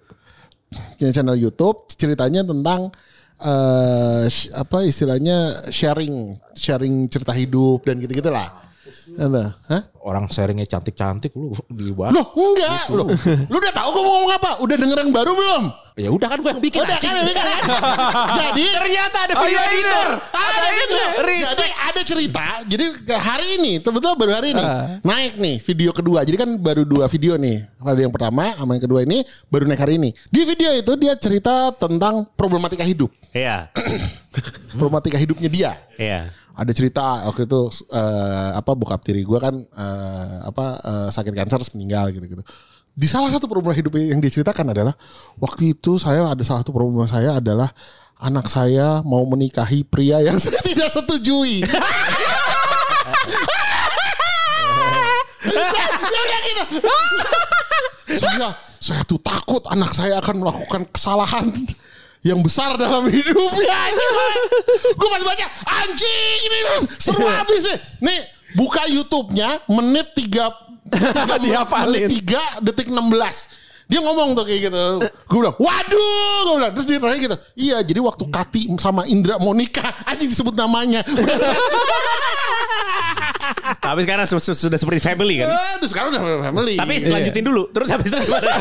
Punya 0.97 1.11
channel 1.13 1.37
YouTube 1.37 1.85
ceritanya 1.95 2.41
tentang 2.43 2.91
eh 3.37 4.25
sh- 4.25 4.49
apa 4.53 4.81
istilahnya 4.85 5.69
sharing, 5.69 6.33
sharing 6.57 7.05
cerita 7.09 7.33
hidup 7.33 7.85
dan 7.85 8.01
gitu-gitu 8.01 8.29
lah. 8.33 8.66
Nah, 9.17 9.49
Hah? 9.67 9.81
Orang 10.03 10.31
sharingnya 10.31 10.63
cantik-cantik 10.63 11.35
lu 11.35 11.51
dibahas. 11.67 12.15
Loh 12.15 12.31
enggak 12.31 12.87
Loh, 12.95 13.07
Lu 13.51 13.55
udah 13.59 13.73
tahu 13.75 13.89
gue 13.91 14.03
mau 14.03 14.11
ngomong 14.23 14.33
apa? 14.39 14.51
Udah 14.63 14.75
denger 14.79 14.97
yang 15.03 15.11
baru 15.11 15.31
belum? 15.35 15.63
Ya 15.97 16.09
udah 16.13 16.29
kan 16.29 16.37
gue 16.39 16.51
yang 16.53 16.61
bikin 16.61 16.79
Udah 16.85 16.97
kan, 17.01 17.25
kan? 17.33 17.61
Jadi 18.45 18.65
ternyata 18.69 19.17
ada 19.25 19.33
video 19.33 19.59
editor. 19.65 20.07
Ada 20.29 20.69
ini. 20.69 21.01
Jadi 21.41 21.65
ada 21.73 22.01
cerita. 22.05 22.45
Jadi 22.69 22.85
hari 23.17 23.47
ini, 23.57 23.71
betul 23.81 24.13
baru 24.13 24.31
hari 24.37 24.53
ini 24.53 24.63
naik 25.01 25.41
nih 25.41 25.55
video 25.59 25.89
kedua. 25.89 26.21
Jadi 26.21 26.37
kan 26.37 26.49
baru 26.61 26.85
dua 26.85 27.09
video 27.09 27.33
nih. 27.35 27.65
Ada 27.81 27.99
yang 28.05 28.13
pertama 28.13 28.53
sama 28.53 28.77
yang 28.77 28.83
kedua 28.85 29.01
ini 29.01 29.25
baru 29.49 29.65
naik 29.65 29.81
hari 29.81 29.97
ini. 29.97 30.13
Di 30.29 30.45
video 30.45 30.69
itu 30.77 30.93
dia 30.95 31.17
cerita 31.17 31.73
tentang 31.73 32.29
problematika 32.37 32.85
hidup. 32.85 33.09
Iya. 33.33 33.73
Problematika 34.77 35.17
hidupnya 35.17 35.49
dia. 35.49 35.71
Iya. 35.97 36.29
Ada 36.57 36.71
cerita 36.73 37.29
waktu 37.29 37.45
itu 37.45 37.61
eh, 37.93 38.49
apa 38.57 38.73
bokap 38.73 39.05
tiri 39.05 39.21
gue 39.21 39.37
kan 39.37 39.53
eh, 39.53 40.35
apa 40.41 40.65
eh, 40.81 41.09
sakit 41.13 41.33
kanker 41.37 41.61
meninggal 41.77 42.09
gitu-gitu. 42.09 42.41
Di 42.97 43.05
salah 43.05 43.29
satu 43.29 43.45
problem 43.45 43.77
hidup 43.77 43.93
yang 43.93 44.17
diceritakan 44.17 44.73
adalah 44.73 44.97
waktu 45.37 45.77
itu 45.77 46.01
saya 46.01 46.25
ada 46.25 46.41
salah 46.41 46.65
satu 46.65 46.73
problem 46.73 47.05
saya 47.05 47.37
adalah 47.37 47.69
anak 48.17 48.49
saya 48.49 49.05
mau 49.05 49.21
menikahi 49.29 49.85
pria 49.85 50.17
yang 50.25 50.41
saya 50.43 50.57
tidak 50.65 50.89
setujui. 50.89 51.61
Bilang 55.47 56.43
gitu. 56.43 56.63
saya 58.17 58.49
saya 58.81 59.01
tuh 59.05 59.21
takut 59.21 59.61
anak 59.69 59.93
saya 59.93 60.17
akan 60.19 60.41
melakukan 60.41 60.81
kesalahan 60.89 61.53
yang 62.25 62.39
besar 62.41 62.77
dalam 62.77 63.05
hidupnya. 63.07 63.79
Gue 64.97 65.07
pas 65.07 65.23
baca 65.23 65.45
anjing 65.83 66.39
ini 66.49 66.57
seru 66.97 67.25
habis 67.25 67.61
nih. 67.63 67.77
Nih 68.01 68.19
buka 68.57 68.83
YouTube-nya 68.89 69.61
menit 69.69 70.13
3 70.15 70.65
Dihafalin. 71.43 72.07
menit 72.07 72.25
3 72.25 72.63
detik 72.65 72.87
16. 72.89 73.57
Dia 73.87 74.03
ngomong 74.03 74.35
tuh 74.35 74.43
kayak 74.43 74.67
gitu. 74.67 74.83
Gue 75.31 75.39
bilang, 75.39 75.55
waduh, 75.55 76.37
gue 76.43 76.55
bilang. 76.59 76.73
Terus 76.75 76.87
dia 76.91 76.99
tanya 76.99 77.17
gitu. 77.23 77.37
Iya, 77.55 77.77
jadi 77.87 77.99
waktu 78.03 78.23
Kati 78.27 78.61
sama 78.75 79.07
Indra 79.07 79.39
mau 79.39 79.55
nikah, 79.55 79.87
anjing 80.03 80.27
disebut 80.27 80.51
namanya. 80.59 81.07
Tapi 83.77 83.99
sekarang 84.03 84.25
su- 84.27 84.43
su- 84.43 84.57
sudah 84.67 84.75
seperti 84.75 84.99
family 84.99 85.39
kan. 85.41 85.51
Aduh, 85.79 85.87
sekarang 85.87 86.07
udah 86.15 86.21
family. 86.51 86.75
Tapi 86.75 86.93
lanjutin 87.07 87.43
dulu. 87.45 87.71
Terus 87.71 87.87
habis 87.91 88.11
itu 88.11 88.17
gimana? 88.17 88.51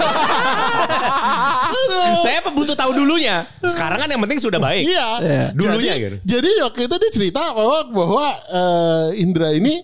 Saya 2.23 2.39
butuh 2.47 2.77
tahu 2.79 2.91
dulunya. 2.95 3.47
Sekarang 3.65 3.99
kan 4.03 4.09
yang 4.09 4.23
penting 4.23 4.39
sudah 4.41 4.59
baik. 4.59 4.87
Iya. 4.87 5.53
Dulunya 5.55 5.95
jadi, 5.95 6.05
gitu. 6.05 6.17
Jadi 6.37 6.51
waktu 6.63 6.81
itu 6.87 6.95
dia 6.99 7.11
cerita 7.11 7.43
bahwa 7.53 7.79
bahwa 7.91 8.27
eh, 8.51 9.23
Indra 9.23 9.51
ini 9.53 9.83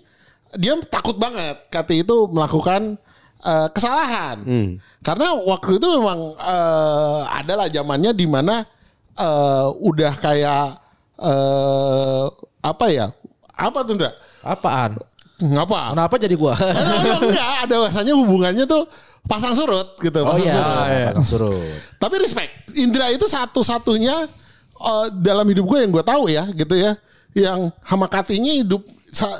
dia 0.52 0.76
takut 0.84 1.16
banget 1.16 1.64
Kati 1.72 2.04
itu 2.04 2.28
melakukan 2.30 2.96
eh, 3.42 3.68
kesalahan. 3.72 4.36
Hmm. 4.44 4.70
Karena 5.02 5.34
waktu 5.36 5.80
itu 5.80 5.86
memang 5.98 6.18
eh, 6.38 7.20
adalah 7.36 7.66
zamannya 7.66 8.12
di 8.14 8.26
mana 8.28 8.62
eh, 9.16 9.68
udah 9.82 10.12
kayak 10.18 10.66
eh, 11.20 12.26
apa 12.62 12.86
ya? 12.92 13.08
Apa 13.62 13.86
tuh 13.86 13.94
Indra? 13.94 14.10
Apaan? 14.42 14.98
Ngapa? 15.42 15.94
Kenapa 15.94 16.14
jadi 16.18 16.34
gua? 16.34 16.54
Karena 16.58 17.18
enggak 17.18 17.50
ada 17.66 17.74
bahasanya 17.82 18.14
hubungannya 18.18 18.64
tuh 18.66 18.86
pasang 19.22 19.54
surut 19.54 19.98
gitu. 20.02 20.18
Oh 20.22 20.34
pasang 20.34 20.46
iya, 20.46 20.54
surut. 20.54 20.74
pasang 21.14 21.26
surut. 21.26 21.78
Tapi 21.98 22.14
respect. 22.18 22.50
Indra 22.78 23.06
itu 23.14 23.26
satu-satunya 23.30 24.26
eh, 24.82 25.06
dalam 25.18 25.46
hidup 25.46 25.66
gue 25.66 25.78
yang 25.82 25.90
gue 25.94 26.04
tahu 26.06 26.30
ya 26.30 26.46
gitu 26.54 26.74
ya. 26.74 26.98
Yang 27.34 27.70
sama 27.86 28.06
Katinya 28.10 28.52
hidup. 28.54 28.82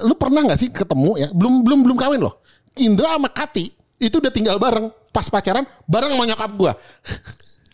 Lu 0.07 0.15
pernah 0.15 0.47
nggak 0.47 0.59
sih 0.59 0.69
ketemu 0.71 1.19
ya? 1.19 1.29
Belum 1.35 1.63
belum 1.67 1.81
belum 1.87 1.97
kawin 1.99 2.23
loh. 2.23 2.39
Indra 2.79 3.15
sama 3.15 3.31
Kati 3.31 3.71
itu 4.03 4.17
udah 4.19 4.33
tinggal 4.35 4.59
bareng 4.59 4.91
pas 5.15 5.29
pacaran 5.31 5.63
bareng 5.87 6.15
sama 6.15 6.25
nyokap 6.31 6.51
gue. 6.57 6.73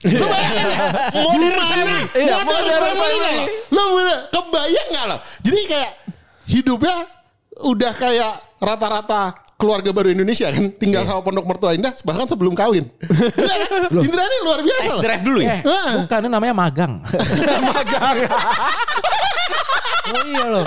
Lu 0.04 0.26
bayangin 0.30 0.66
ya? 0.68 0.78
Modern 1.26 1.54
family. 1.58 2.02
Iya, 2.18 2.36
modern 2.44 2.94
family? 2.98 3.36
Lu 3.72 3.82
kebayang 4.30 4.88
gak 4.94 5.04
lo? 5.10 5.16
Jadi 5.42 5.60
kayak 5.66 5.92
hidupnya 6.48 6.96
udah 7.62 7.92
kayak 7.92 8.32
rata-rata 8.58 9.36
keluarga 9.58 9.90
baru 9.90 10.14
Indonesia 10.14 10.46
kan 10.54 10.70
tinggal 10.78 11.02
sama 11.02 11.20
pondok 11.20 11.42
mertua 11.42 11.74
indah 11.74 11.90
bahkan 12.06 12.30
sebelum 12.30 12.54
kawin. 12.54 12.86
Iya 13.02 13.56
kan? 13.66 13.70
Indra 14.06 14.22
ini 14.22 14.36
luar 14.46 14.60
biasa 14.62 14.82
Test 14.86 15.02
drive 15.02 15.22
dulu 15.26 15.38
ya. 15.42 15.58
Eh, 15.60 15.92
bukan 16.06 16.18
ini 16.22 16.28
namanya 16.30 16.54
magang. 16.54 16.92
Magang. 17.74 18.16
oh 20.08 20.22
iya 20.30 20.46
loh. 20.46 20.64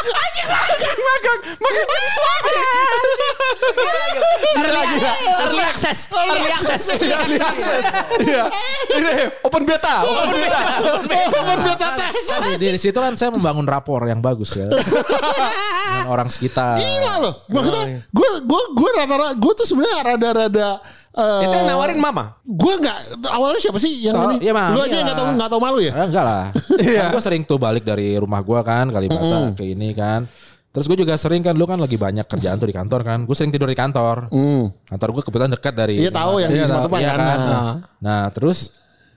Magang. 0.00 1.38
Magang 1.60 1.84
jadi 1.84 2.08
suami. 2.14 2.54
Gila, 4.60 4.82
gila. 4.96 5.12
Early 5.44 5.64
access. 5.64 5.98
Early 6.10 6.50
access. 6.52 6.82
Early 6.96 7.38
access. 7.40 7.84
Iya. 8.20 8.44
Ini 8.96 9.12
open 9.44 9.62
beta. 9.68 9.94
Open 10.04 10.28
beta. 10.34 10.62
Open 11.40 11.58
beta 11.66 11.88
test. 11.96 12.28
Di, 12.60 12.66
di 12.72 12.80
situ 12.80 12.98
kan 12.98 13.14
saya 13.16 13.30
membangun 13.34 13.66
rapor 13.68 14.04
yang 14.08 14.24
bagus 14.24 14.56
ya. 14.56 14.68
Dengan 14.70 16.08
orang 16.08 16.28
sekitar. 16.32 16.80
Gila 16.80 17.14
loh. 17.20 17.34
Maksudnya 17.50 18.04
gue 18.08 18.30
gue 18.44 18.62
gue 18.76 18.90
rata-rata 18.96 19.34
gue 19.36 19.52
tuh 19.56 19.66
sebenarnya 19.68 19.98
rada-rada 20.14 20.68
eh, 21.10 21.42
Itu 21.42 21.54
yang 21.54 21.68
nawarin 21.68 21.98
mama. 21.98 22.38
Gue 22.42 22.74
nggak 22.76 22.98
awalnya 23.30 23.58
siapa 23.58 23.78
sih 23.78 23.92
yang 24.00 24.14
Oh, 24.14 24.30
ini? 24.30 24.46
iya, 24.46 24.52
Mam. 24.54 24.70
Lu 24.72 24.80
aja 24.80 24.86
Iya. 24.86 24.94
yang 24.94 25.06
nggak 25.06 25.18
tahu 25.18 25.26
nggak 25.34 25.50
tahu 25.50 25.60
malu 25.60 25.78
ya? 25.78 25.92
Eh, 25.92 26.06
enggak 26.06 26.24
lah. 26.24 26.44
Iya. 26.80 27.00
Kan 27.02 27.08
gue 27.10 27.22
sering 27.22 27.42
tuh 27.44 27.58
balik 27.58 27.82
dari 27.82 28.14
rumah 28.14 28.40
gua 28.40 28.60
kan 28.60 28.88
Kalibata 28.88 29.52
ke 29.52 29.64
ini 29.66 29.90
kan. 29.92 30.24
Terus 30.70 30.86
gue 30.86 30.96
juga 30.96 31.14
sering 31.14 31.42
kan 31.42 31.52
lu 31.52 31.66
kan 31.66 31.74
lagi 31.76 31.98
banyak 31.98 32.22
kerjaan 32.24 32.54
tuh 32.56 32.64
di 32.64 32.74
kantor 32.74 33.00
kan. 33.02 33.18
Gue 33.26 33.34
sering 33.34 33.50
tidur 33.50 33.66
di 33.66 33.74
kantor. 33.74 34.30
Kantor 34.86 35.08
gue 35.12 35.22
kebetulan 35.24 35.50
dekat 35.50 35.74
dari 35.74 35.98
Iya, 35.98 36.10
tahu 36.10 36.38
yang 36.38 36.48
di 36.48 36.58
Iya, 36.58 36.66
Simatupang 36.68 37.00
iya 37.00 37.10
kan. 37.10 37.18
kan. 37.18 37.38
Nah. 37.42 37.74
Nah, 37.98 38.22
terus 38.30 38.70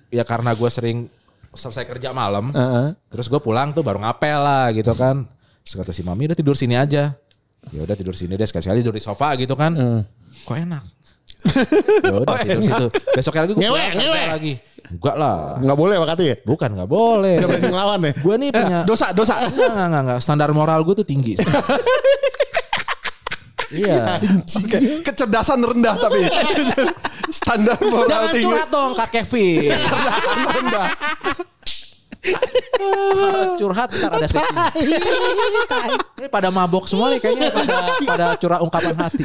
ya 0.10 0.26
karena 0.26 0.52
gue 0.52 0.70
sering 0.70 1.06
selesai 1.54 1.86
kerja 1.86 2.10
malam, 2.10 2.50
Heeh. 2.50 2.98
terus 3.08 3.30
gue 3.30 3.38
pulang 3.38 3.70
tuh 3.70 3.86
baru 3.86 4.02
ngapel 4.02 4.42
lah 4.42 4.74
gitu 4.74 4.98
kan. 4.98 5.30
Terus 5.62 5.74
kata 5.78 5.94
si 5.94 6.02
mami 6.02 6.26
udah 6.26 6.34
tidur 6.34 6.58
sini 6.58 6.74
aja. 6.74 7.14
Ya 7.70 7.80
udah 7.80 7.94
tidur 7.94 8.12
sini 8.12 8.34
deh 8.34 8.44
sekali-sekali 8.44 8.82
tidur 8.82 8.92
di 8.92 9.00
sofa 9.00 9.32
gitu 9.38 9.54
kan. 9.54 9.78
Kok 10.44 10.58
enak. 10.58 10.82
Ya 11.44 12.12
udah 12.14 12.38
tidur 12.40 12.62
situ. 12.62 12.86
Besoknya 13.12 13.42
lagi 13.44 13.54
gue 13.54 13.62
Ngewe, 13.62 13.84
ngewe. 13.94 14.22
lagi. 14.30 14.54
Enggak 14.84 15.16
lah. 15.16 15.38
Nggak 15.58 15.78
boleh 15.78 15.96
Pak 15.98 16.08
Kati 16.10 16.24
ya? 16.24 16.36
Bukan 16.40 16.70
nggak 16.74 16.88
boleh. 16.88 17.36
Gak 17.36 17.48
berani 17.48 17.68
ngelawan 17.68 18.00
ya? 18.00 18.12
Gue 18.16 18.36
nih 18.38 18.50
punya 18.50 18.80
Dosa, 18.84 19.08
dosa. 19.12 19.34
enggak, 19.40 19.54
enggak, 19.66 19.86
enggak, 19.86 20.02
enggak. 20.04 20.20
Standar 20.20 20.50
moral 20.52 20.80
gue 20.82 20.96
tuh 20.96 21.08
tinggi. 21.08 21.34
iya. 23.74 24.22
Oke, 24.22 24.78
kecerdasan 25.02 25.58
rendah 25.60 25.96
tapi 25.98 26.22
standar 27.34 27.80
moral 27.82 28.06
Jangan 28.06 28.30
tinggi. 28.30 28.46
curhat 28.46 28.70
dong 28.70 28.92
Kak 28.94 29.10
Kevin. 29.10 29.72
Kecerdasan 29.74 30.38
rendah. 30.46 30.88
Curhat 33.60 33.90
ntar 33.92 34.12
ada 34.16 34.28
sesi. 34.28 34.56
Ini 36.20 36.28
pada 36.32 36.50
mabok 36.50 36.88
semua 36.88 37.12
nih 37.12 37.20
kayaknya 37.20 37.52
pada 37.52 37.76
pada 38.04 38.26
curah 38.40 38.60
ungkapan 38.64 38.96
hati. 38.96 39.24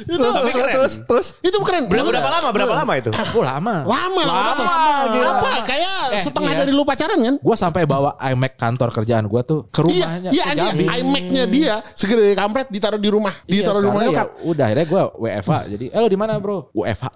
itu 0.00 0.16
Tapi 0.16 0.50
keren. 0.52 0.72
Terus, 0.74 0.92
terus. 1.04 1.26
itu 1.44 1.56
keren. 1.64 1.86
Berapa, 1.86 2.08
berapa 2.08 2.30
lama? 2.30 2.48
Berapa 2.52 2.74
lama 2.84 2.92
itu? 2.96 3.10
Oh 3.12 3.42
lama. 3.44 3.74
Lama, 3.84 4.22
lama, 4.24 4.66
gila. 5.12 5.30
Apa? 5.38 5.50
Kayak 5.68 5.90
Eh, 6.10 6.18
setengah 6.18 6.52
iya. 6.52 6.60
dari 6.66 6.72
lu 6.74 6.82
pacaran 6.82 7.18
kan? 7.22 7.34
Gue 7.38 7.56
sampai 7.56 7.86
bawa 7.86 8.18
iMac 8.18 8.58
kantor 8.58 8.90
kerjaan 8.90 9.30
gue 9.30 9.40
tuh 9.46 9.70
ke 9.70 9.80
rumahnya. 9.84 10.34
Iya, 10.34 10.42
iya 10.42 10.44
ke 10.50 10.62
anjing. 10.74 10.88
IMac-nya 10.90 11.44
dia 11.46 11.74
segede 11.94 12.34
kampret 12.34 12.66
ditaruh 12.66 12.98
di 12.98 13.06
rumah. 13.06 13.34
Iya, 13.46 13.62
Ditaruh 13.62 13.78
di 13.78 13.86
rumah 13.86 14.02
ya 14.10 14.24
udah 14.42 14.64
akhirnya 14.66 14.86
gue 14.90 15.02
WFA. 15.22 15.58
Jadi, 15.70 15.84
eh 15.94 15.98
lo 16.02 16.08
di 16.10 16.18
mana 16.18 16.32
bro? 16.42 16.66
WFH. 16.74 17.06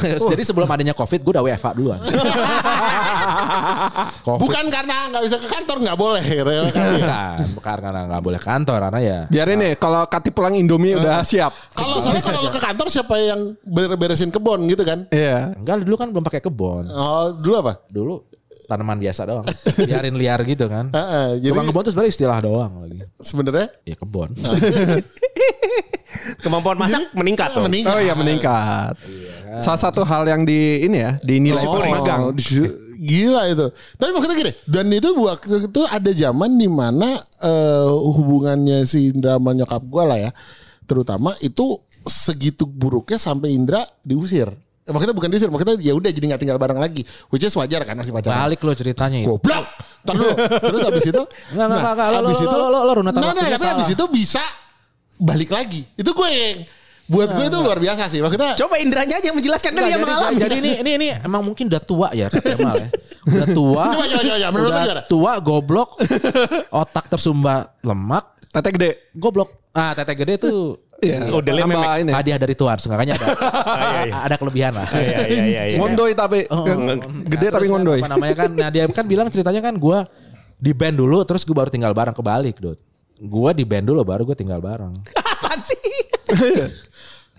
Jadi 0.18 0.42
sebelum 0.42 0.66
adanya 0.66 0.94
COVID, 0.96 1.20
gue 1.22 1.32
udah 1.38 1.44
WFH 1.44 1.66
duluan. 1.78 2.00
COVID. 4.26 4.40
Bukan 4.40 4.64
karena 4.72 4.96
nggak 5.12 5.22
bisa 5.26 5.36
ke 5.38 5.48
kantor 5.48 5.76
nggak 5.84 5.98
boleh. 5.98 6.22
Gitu. 6.24 6.50
ya. 6.50 6.62
Bukan, 6.66 7.36
bukan 7.56 7.76
karena 7.80 8.00
nggak 8.10 8.22
boleh 8.22 8.40
kantor 8.40 8.78
karena 8.90 9.00
ya. 9.00 9.18
Biar 9.30 9.46
ini 9.54 9.68
kalau 9.76 10.02
Kati 10.06 10.30
pulang 10.34 10.54
Indomie 10.56 10.96
udah 10.96 11.22
siap. 11.22 11.52
Kalau 11.76 12.00
soalnya 12.02 12.22
kalau 12.24 12.40
ke 12.50 12.60
kantor 12.60 12.86
siapa 12.88 13.14
yang 13.20 13.40
beresin 13.70 14.30
kebon 14.32 14.66
gitu 14.68 14.82
kan? 14.82 15.06
Iya. 15.12 15.54
Enggak 15.56 15.84
dulu 15.86 15.94
kan 15.96 16.08
belum 16.10 16.24
pakai 16.24 16.40
kebon. 16.42 16.84
Oh 16.90 17.32
dulu 17.36 17.54
apa? 17.62 17.72
Dulu 17.90 18.14
tanaman 18.70 19.02
biasa 19.02 19.26
doang. 19.26 19.46
Biarin 19.82 20.14
liar 20.14 20.38
gitu 20.46 20.70
kan. 20.70 20.92
Heeh, 20.96 21.42
jadi 21.42 21.50
Tukang 21.50 21.66
kebon 21.74 21.82
tuh 21.82 21.90
sebenarnya 21.90 22.12
istilah 22.14 22.38
doang 22.38 22.72
lagi. 22.86 22.98
sebenarnya 23.18 23.66
Ya 23.82 23.96
kebon. 23.98 24.30
Kemampuan 26.44 26.78
masak 26.78 27.10
meningkat 27.16 27.50
tuh. 27.50 27.64
meningkat. 27.66 27.90
Oh 27.90 28.00
iya 28.00 28.14
meningkat. 28.14 28.94
Iya 29.02 29.10
kan. 29.10 29.29
Salah 29.58 29.80
satu 29.80 30.04
hal 30.04 30.22
yang 30.24 30.42
di 30.42 30.84
ini 30.84 30.98
ya 31.00 31.18
dinilai 31.18 31.58
pas 31.58 31.84
magang. 31.84 32.20
di- 32.30 32.86
Gila 33.00 33.48
itu. 33.48 33.64
Tapi 33.96 34.12
maksudnya 34.12 34.36
gini, 34.36 34.52
dan 34.68 34.84
itu 34.88 35.08
waktu 35.16 35.66
itu 35.66 35.82
ada 35.82 36.10
zaman 36.12 36.52
di 36.52 36.68
mana 36.68 37.16
eh, 37.40 37.88
hubungannya 37.88 38.84
si 38.84 39.08
Indra 39.08 39.34
sama 39.34 39.50
nyokap 39.50 39.80
gue 39.80 40.04
lah 40.04 40.18
ya, 40.20 40.30
terutama 40.84 41.32
itu 41.40 41.80
segitu 42.02 42.62
buruknya 42.62 43.16
sampai 43.16 43.50
Indra 43.50 43.80
diusir. 44.00 44.52
Eh, 44.80 44.92
Maksudnya 44.92 45.16
bukan 45.16 45.28
diusir, 45.28 45.48
maksudnya 45.48 45.80
ya 45.80 45.92
udah 45.92 46.08
jadi 46.08 46.24
nggak 46.28 46.40
tinggal 46.40 46.56
bareng 46.56 46.76
lagi, 46.76 47.00
which 47.28 47.40
is 47.40 47.56
wajar 47.56 47.80
kan 47.82 47.96
masih 47.96 48.12
pacaran. 48.12 48.36
Balik 48.36 48.60
lo 48.60 48.72
ceritanya 48.74 49.16
itu. 49.16 49.32
Goblok. 49.32 49.64
Ntar 50.00 50.14
dulu. 50.16 50.32
Terus 50.60 50.80
abis 50.86 51.04
itu. 51.06 51.22
Enggak, 51.50 51.66
enggak, 51.66 51.80
enggak, 51.80 51.92
enggak. 51.94 52.08
Lo- 52.10 52.20
abis 52.22 52.36
lo- 52.36 52.44
itu. 52.44 52.56
lo- 52.58 52.68
lo- 52.70 52.84
lo 52.84 52.92
runutan 52.94 53.16
Nah, 53.16 53.22
nah, 53.22 53.32
waktunya 53.32 53.52
tapi 53.54 53.64
salah. 53.64 53.76
abis 53.76 53.88
itu 53.90 54.04
bisa 54.12 54.44
balik 55.16 55.50
lagi. 55.50 55.80
Itu 55.94 56.12
gue 56.12 56.28
yang. 56.28 56.60
Buat 57.10 57.28
gue 57.34 57.44
itu 57.50 57.58
luar 57.58 57.78
biasa 57.82 58.06
sih. 58.06 58.22
Maksudnya. 58.22 58.54
Coba 58.54 58.78
Indranya 58.78 59.18
aja 59.18 59.26
yang 59.34 59.38
menjelaskan 59.38 59.70
dia 59.74 59.82
jadi, 59.90 59.98
mengalami. 59.98 60.38
jadi 60.38 60.56
ini 60.62 60.70
ini 60.78 60.90
ini 60.94 61.06
emang 61.26 61.42
mungkin 61.42 61.66
udah 61.66 61.82
tua 61.82 62.08
ya 62.14 62.30
Kak 62.30 62.38
Kemal 62.40 62.74
ya. 62.78 62.88
Udah 63.26 63.48
tua. 63.50 63.84
Coba, 63.90 64.04
coba, 64.06 64.22
coba. 64.22 64.48
Menurut 64.54 64.70
udah 64.70 64.84
gimana? 64.86 65.02
tua, 65.10 65.32
goblok, 65.42 65.90
otak 66.70 67.10
tersumbat 67.10 67.74
lemak, 67.82 68.24
Tete 68.50 68.70
gede. 68.70 68.90
goblok. 69.12 69.50
Ah, 69.70 69.94
tete 69.94 70.14
gede 70.14 70.34
tuh 70.38 70.78
Iya. 71.00 71.32
Oh, 71.32 71.40
memek. 71.40 72.04
ini. 72.04 72.12
hadiah 72.12 72.36
dari 72.36 72.52
Tuhan. 72.52 72.76
Seenggaknya 72.76 73.16
ada 73.16 73.26
iya, 73.32 74.00
iya. 74.04 74.16
ada 74.20 74.36
kelebihan 74.36 74.72
lah. 74.76 74.84
Iya 74.92 75.00
iya 75.00 75.44
iya. 75.48 75.62
iya. 75.72 75.76
Ngondoy 75.80 76.12
tapi 76.12 76.44
Oh, 76.52 76.64
gede 77.24 77.48
Nah, 77.48 77.52
tapi 77.56 77.64
terus 77.64 77.70
ngondoy. 77.72 78.00
Apa 78.04 78.08
namanya 78.12 78.34
kan? 78.36 78.50
Nah 78.52 78.68
dia 78.68 78.84
kan 78.92 79.04
bilang 79.08 79.26
ceritanya 79.32 79.64
kan 79.64 79.74
gue 79.80 79.98
di 80.60 80.76
band 80.76 81.00
dulu, 81.00 81.24
terus 81.24 81.40
gue 81.48 81.56
baru 81.56 81.72
tinggal 81.72 81.96
bareng 81.96 82.12
kebalik, 82.12 82.60
Dut. 82.60 82.76
Gue 83.16 83.50
di 83.56 83.64
band 83.64 83.88
dulu, 83.88 84.04
baru 84.04 84.28
gue 84.28 84.36
tinggal 84.36 84.60
bareng. 84.60 84.92
Apaan 85.32 85.56
sih? 85.64 85.80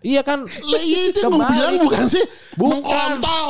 Iya 0.02 0.26
kan? 0.26 0.50
Iya 0.82 1.14
itu 1.14 1.22
Kebalik. 1.22 1.46
bilang 1.54 1.76
bukan 1.86 2.06
sih? 2.10 2.26
Bukan. 2.58 2.82
Mengkontol. 2.82 3.48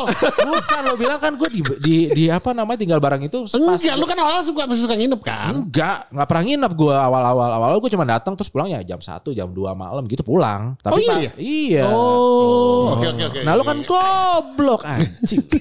Bukan 0.52 0.82
lo 0.84 0.96
bilang 1.00 1.20
kan 1.24 1.32
gue 1.40 1.48
di, 1.48 1.62
di 1.80 1.96
di 2.12 2.24
apa 2.28 2.52
namanya 2.52 2.84
tinggal 2.84 3.00
bareng 3.00 3.24
itu 3.24 3.48
Enggak, 3.56 3.96
lu 3.96 4.04
kan 4.04 4.20
awalnya 4.20 4.44
suka 4.44 4.68
suka 4.76 5.00
nginep 5.00 5.22
kan? 5.24 5.56
Enggak, 5.64 6.12
enggak 6.12 6.28
pernah 6.28 6.44
nginep 6.44 6.72
gue 6.76 6.96
awal-awal. 6.96 7.50
Awal 7.56 7.80
gue 7.80 7.92
cuma 7.96 8.04
datang 8.04 8.36
terus 8.36 8.52
pulang 8.52 8.68
ya 8.68 8.84
jam 8.84 9.00
1, 9.00 9.24
jam 9.32 9.48
2 9.48 9.56
malam 9.72 10.04
gitu 10.12 10.28
pulang. 10.28 10.76
Tapi 10.84 11.00
Oh, 11.00 11.16
iya? 11.16 11.32
Iya. 11.40 11.84
Oh, 11.88 13.00
oke 13.00 13.08
oke 13.16 13.24
oke. 13.32 13.40
Nah 13.48 13.56
lu 13.56 13.64
kan 13.64 13.80
goblok 13.88 14.84
anjing. 14.84 15.40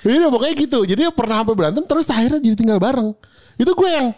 Iya 0.00 0.32
pokoknya 0.32 0.54
gitu. 0.56 0.88
Jadi 0.88 1.12
pernah 1.12 1.44
sampai 1.44 1.52
berantem 1.52 1.84
terus 1.84 2.08
akhirnya 2.08 2.40
jadi 2.40 2.56
tinggal 2.56 2.80
bareng. 2.80 3.12
Itu 3.60 3.76
gue 3.76 3.90
yang 3.92 4.08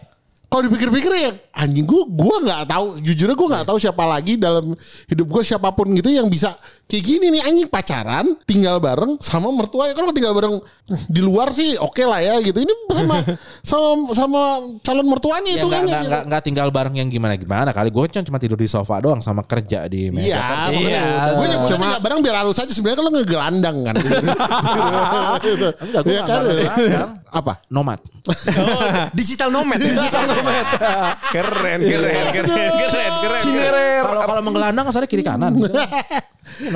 kalau 0.53 0.69
dipikir-pikir 0.69 1.09
ya 1.17 1.33
anjing 1.57 1.81
gue 1.81 2.01
gue 2.13 2.35
nggak 2.45 2.69
tahu 2.69 3.01
jujurnya 3.01 3.33
gue 3.33 3.47
nggak 3.57 3.65
tahu 3.65 3.77
siapa 3.81 4.05
lagi 4.05 4.37
dalam 4.37 4.77
hidup 5.09 5.25
gue 5.25 5.41
siapa 5.41 5.73
pun 5.73 5.89
gitu 5.97 6.13
yang 6.13 6.29
bisa 6.29 6.53
kayak 6.85 7.01
gini 7.01 7.33
nih 7.33 7.41
anjing 7.41 7.65
pacaran 7.65 8.37
tinggal 8.45 8.77
bareng 8.77 9.17
sama 9.17 9.49
mertua 9.49 9.89
ya 9.89 9.97
kalau 9.97 10.13
tinggal 10.13 10.37
bareng 10.37 10.61
di 11.09 11.25
luar 11.25 11.49
sih 11.49 11.73
oke 11.81 12.05
lah 12.05 12.21
ya 12.21 12.37
gitu 12.45 12.61
ini 12.61 12.73
sama 12.93 13.17
sama 13.73 13.89
sama 14.13 14.41
calon 14.85 15.09
mertuanya 15.09 15.57
ya 15.57 15.63
itu 15.63 15.67
kan 15.73 15.81
enggak, 15.89 16.01
enggak, 16.05 16.23
enggak 16.29 16.41
tinggal 16.45 16.67
bareng 16.69 16.95
yang 16.99 17.07
gimana-gimana 17.07 17.71
kali. 17.71 17.89
Gue 17.89 18.05
kan 18.11 18.27
cuma 18.27 18.37
tidur 18.37 18.59
di 18.59 18.67
sofa 18.67 18.99
doang 18.99 19.23
sama 19.23 19.47
kerja 19.47 19.87
di 19.87 20.11
meja. 20.11 20.35
Iya, 20.35 20.39
kan. 20.43 20.69
makanya 20.69 21.01
gue 21.33 21.47
nyebutnya 21.47 21.71
Cuma- 21.71 21.83
tinggal 21.87 22.01
bareng 22.03 22.19
biar 22.21 22.35
halus 22.43 22.57
aja 22.59 22.73
sebenarnya 22.75 22.97
kan 22.99 23.05
lo 23.07 23.11
ngegelandang 23.15 23.77
kan. 23.87 23.95
Gitu. 23.97 25.67
Enggak, 25.87 26.01
gue 26.03 26.11
Iya 26.13 26.21
enggak 26.27 26.39
kan? 26.91 27.09
Apa? 27.33 27.53
Nomad. 27.71 27.99
Digital 29.17 29.49
nomad. 29.49 29.79
Digital 29.81 30.23
nomad. 30.29 30.42
Keren, 30.43 31.79
keren, 31.79 31.79
keren, 31.81 32.25
keren, 32.31 33.11
keren. 33.19 33.41
Cinerer. 33.41 34.03
Kalau 34.03 34.21
kalau 34.27 34.41
menggelandang 34.43 34.85
asalnya 34.89 35.09
kiri 35.09 35.23
kanan. 35.23 35.55
Gitu. 35.55 35.73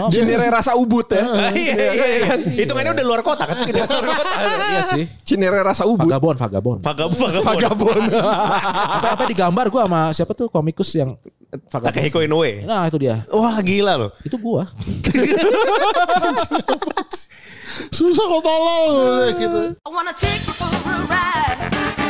Cinerer 0.10 0.50
rasa 0.50 0.74
ubud 0.80 1.06
ya. 1.12 1.24
Ah, 1.28 1.52
Iya, 1.52 1.76
iya, 1.76 2.06
iya. 2.18 2.34
Hitungannya 2.64 2.92
udah 2.96 3.06
luar 3.06 3.22
kota 3.22 3.44
kan? 3.46 3.56
Itu 3.68 3.78
luar 3.84 4.16
kota. 4.16 4.36
Iya 4.58 4.82
sih. 4.96 5.04
Cinerer 5.24 5.64
rasa 5.64 5.84
ubud. 5.84 6.08
Vagabond, 6.08 6.38
vagabond. 6.40 6.80
Vagabond, 6.82 7.32
vagabond. 7.44 8.04
Vagabond. 8.08 8.08
apa 8.98 9.08
apa 9.20 9.24
digambar 9.28 9.66
gue 9.70 9.82
sama 9.84 10.02
siapa 10.16 10.32
tuh 10.34 10.48
komikus 10.48 10.90
yang 10.96 11.20
vagabond. 11.68 11.94
Takehiko 11.94 12.20
Inoue. 12.24 12.64
Nah 12.64 12.88
itu 12.88 12.98
dia. 12.98 13.22
Wah 13.30 13.60
gila 13.60 13.94
loh. 14.00 14.10
Itu 14.24 14.40
gua. 14.40 14.64
Susah 17.94 18.26
kok 18.26 18.42
tolol 18.42 18.90
gitu. 19.38 19.62
I 19.86 19.90
wanna 19.92 20.14
take 20.16 20.42
you 20.48 20.54
for 20.56 20.66
a 20.66 20.96
ride. 21.06 22.07